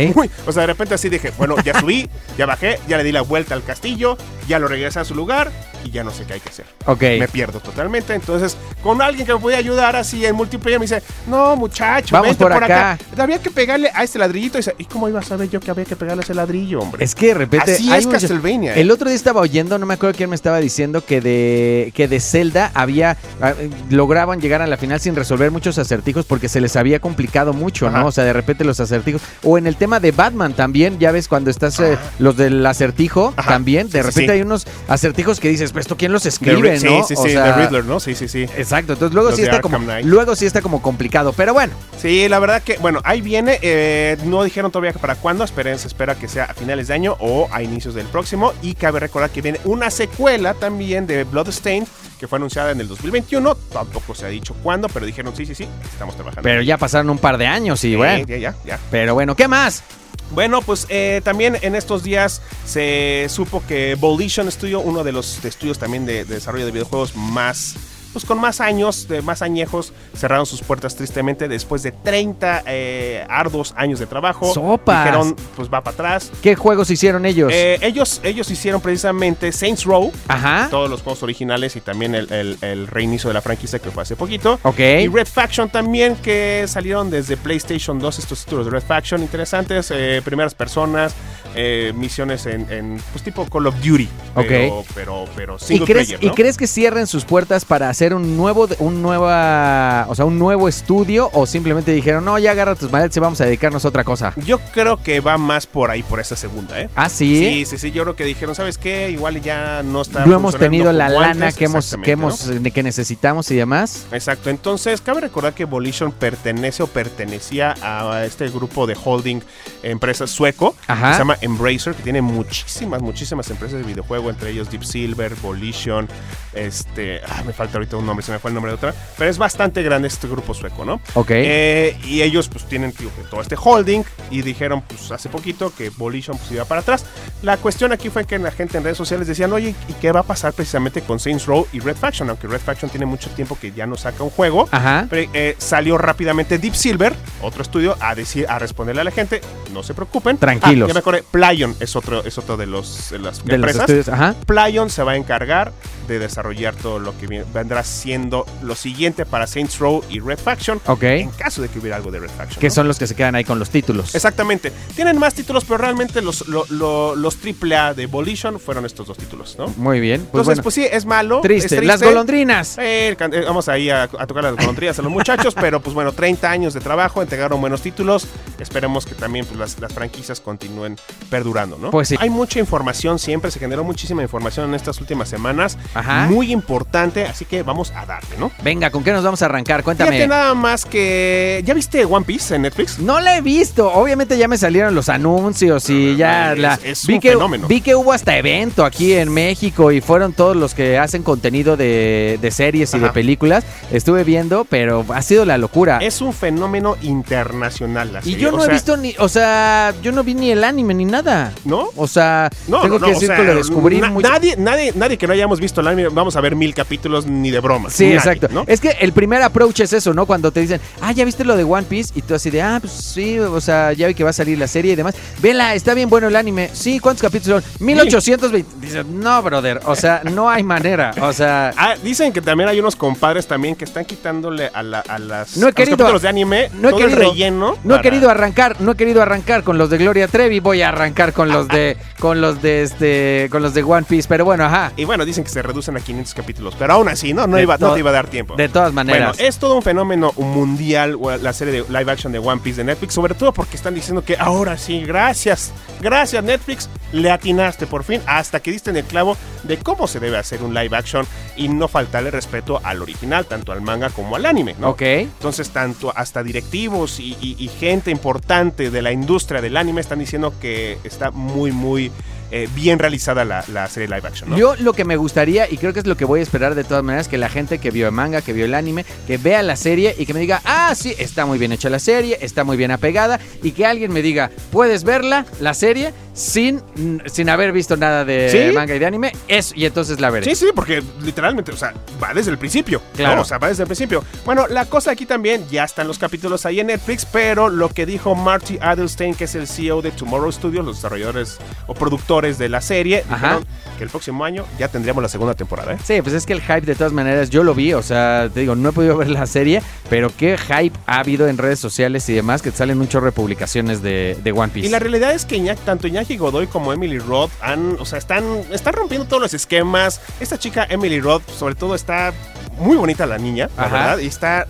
O 0.47 0.53
sea, 0.53 0.63
de 0.63 0.69
repente 0.69 0.95
así 0.95 1.09
dije, 1.09 1.33
bueno, 1.37 1.57
ya 1.63 1.79
subí, 1.79 2.09
ya 2.37 2.47
bajé, 2.47 2.79
ya 2.89 2.97
le 2.97 3.05
di 3.05 3.13
la 3.13 3.23
vuelta 3.23 3.55
al 3.55 3.63
castillo, 3.63 4.17
ya 4.47 4.59
lo 4.59 4.69
regresé 4.69 5.01
a 5.01 5.05
su 5.05 5.15
lugar 5.15 5.51
y 5.85 5.91
ya 5.91 6.05
no 6.05 6.11
sé 6.11 6.25
qué 6.25 6.35
hay 6.35 6.41
que 6.41 6.49
hacer. 6.49 6.67
Ok. 6.87 7.03
Me 7.19 7.29
pierdo 7.29 7.61
totalmente. 7.61 8.15
Entonces, 8.15 8.57
con 8.83 9.01
alguien 9.03 9.27
que 9.27 9.33
me 9.35 9.41
puede 9.41 9.57
ayudar 9.57 9.97
así 9.97 10.25
en 10.25 10.35
multiplayer, 10.35 10.79
me 10.79 10.85
dice, 10.85 11.03
no, 11.27 11.57
muchacho, 11.57 12.13
Vamos 12.13 12.29
vente 12.29 12.43
por 12.45 12.53
acá". 12.53 12.99
Había 13.17 13.41
que 13.41 13.51
pegarle 13.51 13.91
a 13.95 14.05
este 14.05 14.19
ladrillito. 14.19 14.59
Y, 14.59 14.61
dice, 14.61 14.75
¿y 14.79 14.85
cómo 14.85 15.09
iba 15.09 15.21
a 15.21 15.23
saber 15.23 15.49
yo 15.51 15.61
que 15.61 15.71
había 15.71 15.85
que 15.85 15.97
pegarle 15.97 16.23
a 16.23 16.25
ese 16.25 16.35
ladrillo, 16.35 16.81
hombre? 16.81 17.05
Es 17.05 17.15
que 17.15 17.29
de 17.29 17.35
repente. 17.35 17.73
Así 17.73 17.91
hay 17.91 18.01
es 18.01 18.07
Castlevania. 18.07 18.75
¿eh? 18.75 18.81
El 18.81 18.91
otro 18.91 19.09
día 19.09 19.17
estaba 19.17 19.41
oyendo, 19.41 19.79
no 19.79 19.87
me 19.87 19.95
acuerdo 19.95 20.17
quién 20.17 20.31
me 20.31 20.37
estaba 20.37 20.59
diciendo, 20.59 21.05
que 21.05 21.21
de, 21.21 21.93
que 21.95 22.09
de 22.09 22.21
Zelda 22.21 22.71
había. 22.75 23.17
ah, 23.41 23.55
eh, 23.59 23.71
lograban 23.91 24.41
llegar 24.41 24.63
a 24.63 24.67
la 24.67 24.77
final 24.77 25.01
sin 25.01 25.17
resolver 25.17 25.51
muchos 25.51 25.79
acertijos 25.79 26.25
porque 26.27 26.49
se 26.49 26.61
les 26.61 26.77
había 26.77 27.01
complicado 27.01 27.53
mucho, 27.53 27.89
Ajá. 27.89 28.01
¿no? 28.01 28.07
O 28.07 28.13
sea, 28.13 28.25
de 28.25 28.33
repente 28.33 28.65
los 28.65 28.81
acertijos. 28.81 29.23
O 29.43 29.59
en 29.59 29.67
el 29.67 29.77
tema 29.77 30.01
de 30.01 30.13
Batman 30.13 30.55
también, 30.55 30.99
ya 30.99 31.13
ves, 31.13 31.29
cuando 31.29 31.51
estás. 31.51 31.79
eh, 31.81 31.97
los 32.19 32.37
del 32.37 32.65
acertijo 32.67 33.35
Ajá. 33.37 33.51
también, 33.51 33.91
de 33.91 34.03
repente 34.03 34.27
sí. 34.27 34.31
hay 34.31 34.43
unos 34.43 34.67
acertijos 34.89 35.41
que 35.41 35.49
dices, 35.49 35.68
pues 35.73 35.85
esto 35.85 35.97
quién 35.97 36.13
los 36.13 36.25
escribe, 36.27 36.79
Ri- 36.79 36.85
¿no? 36.85 37.03
Sí, 37.05 37.15
sí, 37.15 37.21
O 37.21 37.23
sí, 37.25 37.31
sea, 37.31 37.45
de 37.45 37.53
Riddler, 37.65 37.85
¿no? 37.85 38.01
Sí, 38.01 38.15
sí, 38.15 38.29
sí. 38.29 38.43
Exacto, 38.57 38.95
entonces 38.95 39.15
luego 39.15 39.31
Los 39.31 39.37
sí 39.39 39.43
está 39.45 39.61
como 39.61 39.79
Knight. 39.79 40.05
luego 40.07 40.35
sí 40.37 40.47
está 40.47 40.61
como 40.63 40.81
complicado, 40.83 41.33
pero 41.33 41.53
bueno, 41.55 41.73
Sí, 42.01 42.29
la 42.29 42.39
verdad 42.39 42.63
que, 42.63 42.77
bueno, 42.79 43.01
ahí 43.05 43.21
viene. 43.21 43.59
eh, 43.63 44.17
no 44.25 44.45
dijeron 44.45 44.71
todavía 44.71 44.93
para 44.93 45.17
cuándo. 45.17 45.43
Esperen, 45.45 45.79
se 45.79 45.89
espera 45.89 46.15
que 46.15 46.29
sea 46.29 46.45
a 46.45 46.55
finales 46.55 46.89
de 46.89 46.95
año 46.95 47.17
o 47.19 47.49
a 47.51 47.63
inicios 47.63 47.95
del 47.95 48.07
próximo. 48.07 48.53
Y 48.63 48.75
cabe 48.75 49.01
recordar 49.01 49.31
que 49.31 49.43
viene 49.43 49.59
una 49.65 49.91
secuela 49.91 50.55
también 50.55 51.07
de 51.07 51.25
Bloodstained 51.25 51.89
que 52.21 52.27
fue 52.29 52.37
anunciada 52.39 52.71
en 52.73 52.81
el 52.81 52.89
2021. 52.89 53.55
Tampoco 53.73 54.15
se 54.15 54.27
ha 54.27 54.29
dicho 54.29 54.55
cuándo, 54.63 54.89
pero 54.89 55.07
dijeron 55.07 55.35
sí, 55.37 55.45
sí, 55.47 55.55
sí, 55.55 55.69
estamos 55.93 56.15
trabajando. 56.17 56.43
pero 56.43 56.63
ya 56.63 56.77
pasaron 56.77 57.11
un 57.11 57.19
par 57.19 57.39
de 57.39 57.47
años 57.47 57.83
y 57.85 57.91
Sí, 57.91 57.97
bueno, 57.97 58.25
ya, 58.27 58.37
ya, 58.39 58.55
ya. 58.65 58.79
pero 58.91 59.15
bueno, 59.15 59.35
¿qué 59.37 59.47
más? 59.49 59.83
Bueno, 60.31 60.61
pues 60.63 60.87
eh, 60.91 61.21
también 61.25 61.57
en 61.63 61.75
estos 61.75 62.03
días 62.03 62.43
se 62.67 63.27
supo 63.29 63.63
que 63.67 63.95
Volition 63.95 64.51
Studio, 64.51 64.81
uno 64.81 65.03
de 65.05 65.13
los 65.13 65.45
estudios 65.45 65.79
también 65.79 66.05
de, 66.05 66.25
de 66.25 66.35
desarrollo 66.35 66.67
de 66.67 66.73
videojuegos 66.73 67.17
más, 67.17 67.77
pues 68.13 68.25
con 68.25 68.41
más 68.41 68.61
años, 68.61 69.09
de 69.09 69.23
más 69.23 69.43
añejos, 69.43 69.93
cerraron 70.17 70.47
sus 70.47 70.63
puertas 70.63 70.97
tristemente 70.97 71.49
después 71.49 71.83
de 71.83 71.93
30 71.93 72.63
eh, 72.67 73.27
arduos 73.29 73.75
años 73.77 73.99
de 73.99 74.07
trabajo. 74.07 74.53
¡Sopas! 74.55 75.05
Dijeron, 75.05 75.37
pues 75.57 75.69
va 75.69 75.83
para 75.83 75.95
atrás. 75.95 76.31
¿Qué 76.43 76.55
juegos 76.57 76.91
hicieron 76.91 77.27
ellos? 77.27 77.53
Eh, 77.53 77.79
ellos, 77.83 78.21
ellos 78.25 78.51
hicieron 78.51 78.81
precisamente 78.81 79.53
Saints 79.53 79.85
Row, 79.85 80.13
Ajá. 80.29 80.69
todos 80.71 80.89
los 80.91 81.03
juegos 81.03 81.23
originales 81.23 81.77
y 81.77 81.81
también 81.81 82.15
el, 82.15 82.33
el- 82.33 82.59
el 82.63 82.87
reinicio 82.87 83.29
de 83.29 83.35
la 83.35 83.43
franquicia 83.43 83.79
que 83.79 83.91
fue 83.91 84.03
hace 84.03 84.17
poquito. 84.17 84.59
Ok. 84.63 84.79
Y 84.79 85.09
Red 85.09 85.27
Faction 85.27 85.69
también, 85.71 86.17
que 86.17 86.65
salieron 86.69 87.11
desde 87.11 87.37
PlayStation 87.37 87.99
2 87.99 88.19
estos 88.19 88.45
títulos 88.45 88.67
de 88.67 88.73
Red 88.73 88.83
Faction, 88.83 89.23
interesantes, 89.23 89.91
eh, 89.95 90.21
primeras 90.25 90.55
personas, 90.55 91.15
eh, 91.55 91.93
misiones 91.95 92.47
en, 92.47 92.71
en, 92.73 93.01
pues 93.13 93.23
tipo 93.25 93.45
Call 93.47 93.67
of 93.67 93.75
Duty, 93.77 94.09
pero, 94.35 94.79
Ok. 94.79 94.87
pero, 94.95 95.25
pero 95.35 95.57
¿Y 95.57 95.65
single 95.65 95.87
crees, 95.87 96.09
player, 96.09 96.25
¿Y 96.25 96.31
crees 96.35 96.57
que 96.57 96.67
cierren 96.67 97.07
sus 97.07 97.25
puertas 97.25 97.65
para 97.65 97.89
hacer 97.99 98.15
un 98.15 98.37
nuevo, 98.37 98.69
un 98.79 99.03
nueva, 99.03 100.07
o 100.09 100.15
sea, 100.15 100.25
un 100.25 100.39
nuevo 100.39 100.69
estudio 100.69 101.31
o 101.33 101.47
simplemente 101.47 101.91
dijeron, 101.91 102.25
no, 102.25 102.39
ya 102.39 102.53
agarra 102.53 102.77
tus 102.77 102.93
maletas 102.93 103.17
y 103.17 103.19
vamos 103.19 103.41
a 103.41 103.45
dedicarnos 103.45 103.85
a 103.85 103.89
otra 103.89 104.05
cosa? 104.05 104.35
Yo 104.37 104.61
creo 104.73 105.03
que 105.03 105.19
va 105.19 105.37
más 105.37 105.67
por 105.67 105.91
ahí, 105.91 106.05
por 106.05 106.21
esa 106.21 106.37
segunda, 106.37 106.81
¿eh? 106.81 106.89
Ah, 106.95 107.09
sí. 107.09 107.39
Sí, 107.39 107.65
sí, 107.65 107.77
sí, 107.77 107.91
yo 107.91 108.05
creo 108.05 108.15
que 108.15 108.25
dijeron, 108.25 108.55
¿sabes 108.55 108.79
qué? 108.79 109.11
Igual 109.11 109.41
ya 109.43 109.83
no 109.83 110.03
está 110.03 110.25
no 110.25 110.37
hemos 110.37 110.57
tenido 110.57 110.93
la 110.93 111.09
lana 111.09 111.47
antes", 111.47 111.57
que 111.57 111.65
hemos, 111.65 111.97
que 112.05 112.13
hemos, 112.13 112.49
que 112.73 112.83
necesitamos 112.85 113.51
y 113.51 113.57
demás. 113.57 114.07
¿no? 114.13 114.17
Exacto, 114.17 114.49
entonces 114.49 115.01
cabe 115.01 115.21
recordar 115.21 115.55
que 115.55 115.65
Volition 115.65 116.13
pertenece 116.13 116.85
o 116.85 116.87
pertenecía 116.87 117.75
a 117.83 118.25
este 118.25 118.49
grupo 118.49 118.87
de 118.87 118.97
holding 119.03 119.41
empresas 119.83 120.31
sueco 120.31 120.77
Ajá. 120.87 121.09
que 121.09 121.13
se 121.15 121.19
llama 121.19 121.37
Embracer, 121.41 121.97
que 121.97 122.05
tiene 122.05 122.23
muchísimas, 122.23 123.03
muchísimas 123.03 123.51
empresas 123.51 123.81
de 123.81 123.85
videojuego, 123.85 124.31
entre 124.31 124.51
ellos 124.51 124.71
Deep 124.71 124.85
Silver, 124.85 125.35
Volition, 125.43 126.09
este, 126.53 127.23
ah, 127.27 127.43
me 127.45 127.53
falta 127.53 127.79
ahorita 127.79 127.88
un 127.97 128.07
nombre, 128.07 128.25
se 128.25 128.33
me 128.33 128.39
fue 128.39 128.51
el 128.51 128.55
nombre 128.55 128.73
de 128.73 128.77
otra, 128.77 128.95
pero 129.17 129.31
es 129.31 129.39
bastante 129.39 129.83
grande 129.83 130.09
este 130.09 130.29
grupo 130.29 130.55
sueco, 130.55 130.85
¿no? 130.85 131.01
Ok. 131.15 131.31
Eh, 131.31 131.97
y 132.05 132.23
ellos 132.23 132.49
pues 132.49 132.65
tienen 132.67 132.93
tío, 132.93 133.11
todo 133.31 133.41
este 133.41 133.57
holding 133.63 134.03
y 134.31 134.43
dijeron 134.43 134.83
pues 134.83 135.11
hace 135.11 135.29
poquito 135.29 135.73
que 135.75 135.91
Volition 135.91 136.37
pues 136.39 136.51
iba 136.53 136.65
para 136.65 136.81
atrás. 136.81 137.05
La 137.43 137.57
cuestión 137.57 137.93
aquí 137.93 138.09
fue 138.11 138.25
que 138.25 138.39
la 138.39 138.51
gente 138.51 138.79
en 138.79 138.85
redes 138.85 138.97
sociales 138.99 139.27
decían, 139.27 139.53
oye, 139.53 139.75
¿y 139.89 139.93
qué 139.95 140.13
va 140.13 140.21
a 140.21 140.25
pasar 140.25 140.53
precisamente 140.53 141.03
con 141.03 141.21
Saints 141.21 141.47
Row 141.47 141.67
y 141.73 141.81
Red 141.81 141.97
Faction? 141.97 142.29
Aunque 142.31 142.47
Red 142.47 142.61
Faction 142.61 142.91
tiene 142.91 143.07
mucho 143.07 143.31
tiempo 143.31 143.57
que 143.61 143.73
ya 143.73 143.87
no 143.87 143.97
saca 143.97 144.23
un 144.23 144.31
juego. 144.31 144.69
Ajá. 144.71 145.07
Pero, 145.09 145.31
eh, 145.35 145.55
salió 145.59 145.99
rápidamente 145.99 146.59
Deep 146.59 146.75
Silver, 146.75 147.15
otro 147.43 147.63
estudio, 147.63 147.97
a 148.01 148.15
decir, 148.15 148.47
a 148.49 148.59
responderle 148.59 149.03
a 149.03 149.05
la 149.05 149.11
gente, 149.11 149.41
no 149.73 149.83
se 149.83 149.95
preocupen. 149.95 150.37
Tranquilos. 150.39 150.87
Ah, 150.87 150.89
ya 150.89 150.95
me 150.95 151.01
acordé, 151.01 151.23
Playon 151.31 151.77
es 151.81 151.95
otro, 151.97 152.25
es 152.25 152.37
otro 152.39 152.57
de 152.57 152.67
los 152.67 153.11
de 153.11 153.19
las 153.19 153.45
De 153.45 153.57
los 153.59 153.71
empresas. 153.71 153.81
estudios, 153.83 154.09
ajá. 154.09 154.35
Playon 154.47 154.91
se 154.91 155.03
va 155.03 155.13
a 155.13 155.17
encargar 155.17 155.73
de 156.09 156.19
desarrollar 156.19 156.75
todo 156.75 156.99
lo 156.99 157.17
que 157.19 157.45
vendrá 157.53 157.78
siendo 157.83 158.47
lo 158.63 158.75
siguiente 158.75 159.25
para 159.27 159.47
Saints 159.47 159.79
Row 159.79 160.03
y 160.11 160.21
Red 160.21 160.39
Faction. 160.39 160.81
Ok. 160.87 161.03
En 161.05 161.31
caso 161.31 161.63
de 161.63 161.69
que 161.69 161.79
hubiera 161.79 161.97
algo 161.97 162.11
de 162.11 162.21
Red 162.21 162.31
Faction. 162.31 162.61
Que 162.61 162.69
¿no? 162.69 162.75
son 162.75 162.89
los 162.89 162.99
que 162.99 163.07
se 163.07 163.15
quedan 163.15 163.35
ahí 163.35 163.45
con 163.45 163.59
los 163.59 163.71
títulos. 163.71 164.15
Exactamente. 164.15 164.73
Tienen 164.95 165.19
más 165.19 165.35
títulos, 165.35 165.65
pero 165.65 165.79
realmente 165.79 166.23
los, 166.23 166.47
lo- 166.49 166.67
lo- 166.71 167.17
los 167.17 167.37
AAA 167.37 167.95
de 167.95 168.07
Volition 168.07 168.59
fueron 168.61 168.85
estos 168.87 169.07
dos 169.07 169.17
títulos, 169.19 169.57
¿no? 169.59 169.69
Muy 169.77 170.01
bien. 170.01 170.21
Pues 170.21 170.27
Entonces, 170.29 170.47
bueno, 170.47 170.63
pues 170.63 170.75
sí, 170.75 170.87
es 170.91 171.05
malo. 171.07 171.41
triste. 171.41 171.77
es 171.79 171.85
Las 171.85 172.03
golondrinas. 172.03 172.77
Eh, 172.79 173.17
eh, 173.19 173.43
vamos 173.47 173.69
ahí 173.69 173.91
a, 173.91 174.05
a 174.05 174.27
tocar 174.27 174.45
las 174.45 174.57
golondrinas 174.57 174.99
a 174.99 175.03
los 175.03 175.13
muchachos, 175.13 175.55
pero 175.61 175.81
pues 175.81 175.95
bueno, 175.95 176.13
30 176.13 176.51
años 176.51 176.75
de 176.75 176.81
trabajo, 176.81 177.23
entregaron 177.23 177.61
buenos 177.61 177.83
títulos. 177.83 178.27
Esperemos 178.59 179.07
que 179.07 179.15
también 179.15 179.47
pues, 179.47 179.59
las, 179.59 179.79
las 179.81 179.93
franquicias 179.93 180.41
continúen 180.41 180.97
perdurando, 181.31 181.79
¿no? 181.79 181.91
Pues 181.91 182.09
sí. 182.09 182.17
Hay 182.21 182.31
mucha 182.31 182.59
información 182.59 183.19
siempre, 183.19 183.51
se 183.51 183.59
generó 183.59 183.85
muchísima 183.85 184.23
información 184.23 184.69
en 184.69 184.75
estas 184.75 185.01
últimas 185.01 185.29
semanas. 185.29 185.79
Ajá. 185.95 186.27
Muy 186.27 186.53
importante, 186.53 187.25
así 187.27 187.45
que 187.45 187.63
vamos 187.69 187.93
a 187.95 188.05
darle, 188.05 188.37
¿no? 188.39 188.51
Venga, 188.65 188.91
¿con 188.91 189.05
qué 189.05 189.13
nos 189.13 189.23
vamos 189.23 189.41
a 189.43 189.45
arrancar? 189.45 189.85
Cuéntame. 189.85 190.11
Fíjate 190.11 190.27
nada 190.29 190.55
más 190.55 190.85
que... 190.85 191.63
¿Ya 191.65 191.75
viste 191.75 192.05
One 192.05 192.25
Piece 192.27 192.57
en 192.57 192.63
Netflix? 192.63 192.99
No 192.99 193.21
la 193.21 193.37
he 193.37 193.41
visto. 193.41 193.93
Obviamente 193.93 194.37
ya 194.37 194.49
me 194.49 194.59
salieron 194.59 194.95
los 194.95 195.09
anuncios 195.09 195.89
y 195.91 196.17
ya 196.17 196.53
es- 196.55 196.59
la 196.59 196.79
es 196.83 197.07
vi 197.07 197.15
un 197.15 197.21
que 197.21 197.33
fenómeno. 197.33 197.69
vi 197.69 197.81
que 197.81 197.95
hubo 197.95 198.13
hasta 198.13 198.37
evento 198.37 198.85
aquí 198.85 199.13
en 199.13 199.33
México 199.33 199.93
y 199.93 200.01
fueron 200.01 200.33
todos 200.33 200.57
los 200.57 200.75
que 200.75 200.99
hacen 200.99 201.23
contenido 201.23 201.77
de, 201.77 202.39
de 202.43 202.51
series 202.51 202.93
y 202.95 202.99
de 202.99 203.11
películas. 203.11 203.65
Estuve 203.93 204.25
viendo, 204.25 204.65
pero 204.65 205.05
ha 205.15 205.23
sido 205.23 205.45
la 205.45 205.59
locura. 205.59 205.99
Es 205.99 206.21
un 206.21 206.33
fenómeno 206.33 206.97
internacional 207.03 208.13
la 208.13 208.21
y 208.25 208.37
yo 208.37 208.49
o 208.49 208.57
no 208.57 208.65
he 208.65 208.69
visto 208.69 208.97
ni, 208.97 209.15
o 209.19 209.29
sea, 209.29 209.93
yo 210.03 210.13
no 210.13 210.25
vi 210.25 210.35
ni 210.35 210.51
el 210.51 210.65
anime 210.65 210.95
ni 210.95 211.05
nada. 211.05 211.53
¿No? 211.65 211.91
O 211.97 212.07
sea, 212.07 212.51
No, 212.67 212.81
tengo 212.81 212.99
que 212.99 213.05
o 213.07 213.09
decir 213.09 213.29
sea, 213.29 213.37
que 213.37 213.45
lo 213.45 213.55
descubrí 213.55 214.01
na- 214.01 214.11
muy 214.11 214.23
nadie, 214.23 214.55
nadie, 214.57 214.93
nadie 214.95 215.19
que 215.19 215.27
no 215.27 215.33
hayamos 215.33 215.61
visto 215.61 215.81
el 215.81 215.89
anime, 215.89 216.09
vamos 216.09 216.37
a 216.37 216.41
ver 216.41 216.57
mil 216.57 216.75
capítulos 216.75 217.27
ni 217.27 217.51
de 217.51 217.58
broma. 217.61 217.91
Sí, 217.91 218.05
Nadie, 218.05 218.17
exacto. 218.17 218.49
¿no? 218.51 218.65
Es 218.67 218.81
que 218.81 218.91
el 219.01 219.13
primer 219.13 219.43
approach 219.43 219.81
es 219.81 219.93
eso, 219.93 220.15
¿no? 220.15 220.27
Cuando 220.27 220.51
te 220.51 220.61
dicen, 220.61 220.81
ah, 221.01 221.13
ya 221.13 221.25
viste 221.25 221.45
lo 221.45 221.57
de 221.57 221.65
One 221.65 221.85
Piece, 221.89 222.13
y 222.15 222.23
tú 222.23 222.35
así 222.35 222.51
de, 222.51 222.63
ah, 222.63 222.79
pues 222.81 222.93
sí, 222.93 223.39
o 223.39 223.61
sea, 223.61 223.93
ya 223.93 224.07
vi 224.07 224.15
que 224.15 224.25
va 224.25 224.31
a 224.31 224.33
salir 224.35 224.59
la 224.59 224.67
serie 224.67 224.93
y 224.93 224.97
demás. 224.97 225.15
Vela, 225.41 225.75
está 225.75 225.95
bien 225.95 226.09
bueno 226.09 226.29
el 226.29 226.37
anime. 226.37 226.71
Sí, 226.73 226.99
¿cuántos 226.99 227.23
capítulos 227.23 227.65
son? 227.65 227.87
1820. 227.87 228.69
Dices, 228.81 229.07
no, 229.07 229.43
brother, 229.43 229.81
o 229.85 229.95
sea, 229.95 230.23
no 230.25 230.49
hay 230.49 230.63
manera. 230.63 231.13
O 231.21 231.33
sea, 231.33 231.73
Ah, 231.77 231.95
dicen 232.03 232.33
que 232.33 232.41
también 232.41 232.69
hay 232.69 232.81
unos 232.81 232.97
compadres 232.97 233.47
también 233.47 233.75
que 233.77 233.85
están 233.85 234.05
quitándole 234.05 234.71
a, 234.73 234.83
la- 234.83 235.01
a 235.01 235.19
las 235.19 235.57
No 235.57 235.67
he 235.67 235.69
a 235.69 235.71
los 235.71 235.75
querido- 235.75 235.97
capítulos 235.97 236.23
de 236.23 236.29
anime 236.29 236.71
no 236.75 236.89
he 236.89 236.91
todo 236.93 237.01
querido- 237.01 237.21
el 237.23 237.29
relleno. 237.31 237.77
no 237.85 237.97
he 237.97 238.01
querido 238.01 238.31
arrancar, 238.31 238.81
no 238.81 238.93
he 238.93 238.97
querido 238.97 239.23
arrancar 239.23 239.63
con 239.63 239.79
los 239.79 239.91
de 239.91 239.99
Gloria 239.99 240.29
Trevi, 240.29 240.61
voy 240.61 240.83
a 240.83 240.89
arrancar 240.89 241.33
con 241.33 241.49
los 241.49 241.69
de, 241.69 241.97
con 242.21 242.41
los 242.41 242.61
de 242.63 242.83
este, 242.83 243.49
con 243.51 243.63
los 243.63 243.75
de 243.75 243.83
One 243.83 244.07
Piece, 244.09 244.27
pero 244.29 244.45
bueno, 244.45 244.65
ajá. 244.65 244.93
Y 244.97 245.05
bueno, 245.05 245.25
dicen 245.25 245.45
que 245.45 245.51
se 245.51 245.63
reducen 245.63 245.97
a 245.97 246.01
500 246.01 246.35
capítulos, 246.35 246.75
pero 246.79 246.93
aún 246.95 247.09
así, 247.09 247.33
no, 247.33 247.47
no, 247.49 247.59
iba, 247.61 247.77
no 247.79 247.93
te 247.95 247.99
iba 248.01 248.11
a 248.11 248.13
dar 248.13 248.29
tiempo. 248.29 248.57
De 248.57 248.69
todas 248.69 248.93
Bueno, 248.93 249.11
maneras. 249.13 249.39
es 249.41 249.59
todo 249.59 249.75
un 249.77 249.83
fenómeno 249.83 250.33
mundial 250.37 251.19
la 251.43 251.53
serie 251.53 251.73
de 251.83 251.85
live 251.89 252.13
action 252.13 252.33
de 252.33 252.39
One 252.39 252.61
Piece 252.63 252.79
de 252.79 252.85
Netflix, 252.85 253.15
sobre 253.15 253.35
todo 253.35 253.53
porque 253.53 253.77
están 253.77 253.95
diciendo 253.95 254.25
que 254.25 254.37
ahora 254.39 254.77
sí, 254.79 255.03
gracias, 255.05 255.73
gracias 256.01 256.43
Netflix, 256.45 256.89
le 257.13 257.31
atinaste 257.31 257.87
por 257.87 258.05
fin 258.05 258.21
hasta 258.27 258.61
que 258.61 258.71
diste 258.71 258.91
en 258.91 258.97
el 258.99 259.05
clavo 259.05 259.37
de 259.65 259.79
cómo 259.79 260.07
se 260.07 260.21
debe 260.21 260.37
hacer 260.37 260.63
un 260.63 260.75
live 260.75 260.97
action 260.97 261.27
y 261.57 261.69
no 261.69 261.89
faltarle 261.89 262.31
respeto 262.31 262.81
al 262.85 263.03
original, 263.03 263.47
tanto 263.47 263.73
al 263.73 263.81
manga 263.81 264.11
como 264.11 264.37
al 264.37 264.45
anime, 264.47 264.75
¿no? 264.79 264.91
Ok. 264.91 265.03
Entonces, 265.03 265.71
tanto 265.71 266.13
hasta 266.15 266.43
directivos 266.43 267.19
y, 267.19 267.37
y- 267.41 267.57
y 267.59 267.69
gente 267.69 268.11
importante 268.11 268.91
de 268.91 269.03
la 269.03 269.11
industria 269.13 269.61
del 269.61 269.77
anime 269.77 270.01
están 270.01 270.19
diciendo 270.19 270.53
que 270.61 270.99
está 271.05 271.31
muy, 271.31 271.73
muy 271.73 272.13
eh, 272.51 272.69
bien 272.75 272.99
realizada 272.99 273.45
la, 273.45 273.65
la 273.73 273.89
serie 273.89 274.09
live 274.09 274.27
action, 274.27 274.51
¿no? 274.51 274.59
Yo 274.59 274.77
lo 274.77 274.93
que 274.93 275.05
me 275.05 275.17
gustaría, 275.17 275.71
y 275.71 275.77
creo 275.77 275.93
que 275.93 276.01
es 276.01 276.07
lo 276.07 276.17
que 276.17 276.25
voy 276.25 276.41
a 276.41 276.43
esperar 276.43 276.75
de 276.75 276.85
todas 276.85 277.05
maneras, 277.05 277.29
que 277.29 277.39
la 277.39 277.49
gente 277.49 277.79
que 277.79 277.91
vio 277.91 278.07
el 278.07 278.13
manga, 278.13 278.43
que 278.43 278.53
vio 278.53 278.65
el 278.65 278.75
anime, 278.75 279.05
que 279.27 279.37
vea 279.37 279.63
la 279.63 279.77
serie 279.77 280.15
y 280.19 280.27
que 280.27 280.35
me 280.35 280.41
diga, 280.41 280.61
ah, 280.65 280.95
sí, 280.95 281.15
está 281.19 281.47
muy 281.47 281.59
bien 281.59 281.73
hecha 281.73 281.91
la 281.91 281.99
serie, 281.99 282.39
está 282.41 282.65
muy 282.65 282.77
bien 282.77 282.91
apegada, 282.91 283.39
y 283.63 283.73
que 283.73 283.87
alguien 283.87 284.13
me 284.13 284.23
diga, 284.23 284.51
puedes 284.71 285.05
verla, 285.05 285.47
la 285.61 285.75
serie, 285.75 286.13
sin, 286.39 286.81
sin 287.27 287.49
haber 287.51 287.73
visto 287.73 287.97
nada 287.97 288.25
de 288.25 288.49
¿Sí? 288.71 288.75
manga 288.75 288.95
y 288.95 288.99
de 288.99 289.07
anime, 289.07 289.33
eso, 289.49 289.75
y 289.77 289.85
entonces 289.87 290.21
la 290.21 290.31
veré. 290.31 290.45
Sí, 290.47 290.55
sí, 290.55 290.67
porque 290.75 291.03
literalmente, 291.23 291.73
o 291.73 291.77
sea, 291.77 291.93
va 292.23 292.33
desde 292.33 292.51
el 292.53 292.59
principio. 292.59 293.03
Claro. 293.17 293.37
¿no? 293.37 293.43
O 293.43 293.45
sea, 293.45 293.59
va 293.59 293.69
desde 293.69 293.83
el 293.83 293.89
principio. 293.89 294.23
Bueno, 294.45 294.67
la 294.69 294.85
cosa 294.87 295.11
aquí 295.11 295.27
también, 295.27 295.67
ya 295.69 295.85
están 295.85 296.07
los 296.07 296.19
capítulos 296.19 296.65
ahí 296.65 296.79
en 296.81 296.87
Netflix, 296.89 297.27
pero 297.27 297.69
lo 297.69 297.89
que 297.89 298.07
dijo 298.07 298.35
Marty 298.37 298.79
Adelstein, 298.81 299.35
que 299.35 299.45
es 299.45 299.55
el 299.57 299.67
CEO 299.67 300.01
de 300.01 300.13
Tomorrow 300.13 300.53
Studios, 300.53 300.85
los 300.85 300.97
desarrolladores 300.97 301.59
o 301.89 301.95
productores 301.95 302.57
de 302.59 302.69
la 302.69 302.81
serie, 302.81 303.25
Ajá. 303.29 303.35
dijeron 303.37 303.67
que 303.99 304.05
el 304.05 304.11
próximo 304.11 304.45
año 304.45 304.65
ya 304.79 304.87
tendríamos 304.89 305.23
la 305.23 305.29
segunda 305.29 305.55
temporada, 305.55 305.95
¿eh? 305.95 305.99
Sí, 306.05 306.23
pues 306.23 306.35
es 306.35 306.47
que 306.47 306.53
el 306.53 306.61
hype 306.61 306.83
de 306.83 306.95
todas 306.95 307.13
maneras 307.13 307.51
yo 307.51 307.65
lo 307.65 307.75
vi, 307.75 307.93
o 307.95 308.03
sea, 308.03 308.49
te 308.55 308.61
digo, 308.61 308.77
no 308.77 308.91
he 308.91 308.93
podido 308.93 309.17
ver 309.17 309.29
la 309.29 309.47
serie, 309.47 309.83
pero 310.09 310.31
qué 310.37 310.57
hype 310.57 310.97
ha 311.07 311.19
habido 311.19 311.49
en 311.49 311.59
redes 311.59 311.81
sociales 311.81 312.29
y 312.29 312.33
demás 312.35 312.63
que 312.63 312.71
salen 312.71 313.01
un 313.01 313.09
chorro 313.09 313.27
de 313.27 313.33
publicaciones 313.33 314.03
de, 314.03 314.39
de 314.43 314.53
One 314.53 314.69
Piece. 314.73 314.87
Y 314.87 314.91
la 314.91 315.01
realidad 315.01 315.33
es 315.33 315.45
que 315.45 315.57
Iñaki- 315.57 315.79
tanto 315.85 316.07
Godoy 316.37 316.67
como 316.67 316.93
Emily 316.93 317.19
Roth 317.19 317.51
han, 317.61 317.97
o 317.99 318.05
sea, 318.05 318.19
están, 318.19 318.45
están 318.71 318.93
rompiendo 318.95 319.27
todos 319.27 319.43
los 319.43 319.55
esquemas. 319.55 320.21
Esta 320.41 320.59
chica, 320.59 320.87
Emily 320.89 321.21
Roth, 321.21 321.43
sobre 321.51 321.75
todo, 321.75 321.95
está 321.95 322.33
muy 322.79 322.97
bonita 322.97 323.27
la 323.27 323.39
niña, 323.39 323.69
la 323.77 323.85
Ajá. 323.85 323.97
verdad, 323.99 324.19
y 324.19 324.27
está. 324.27 324.67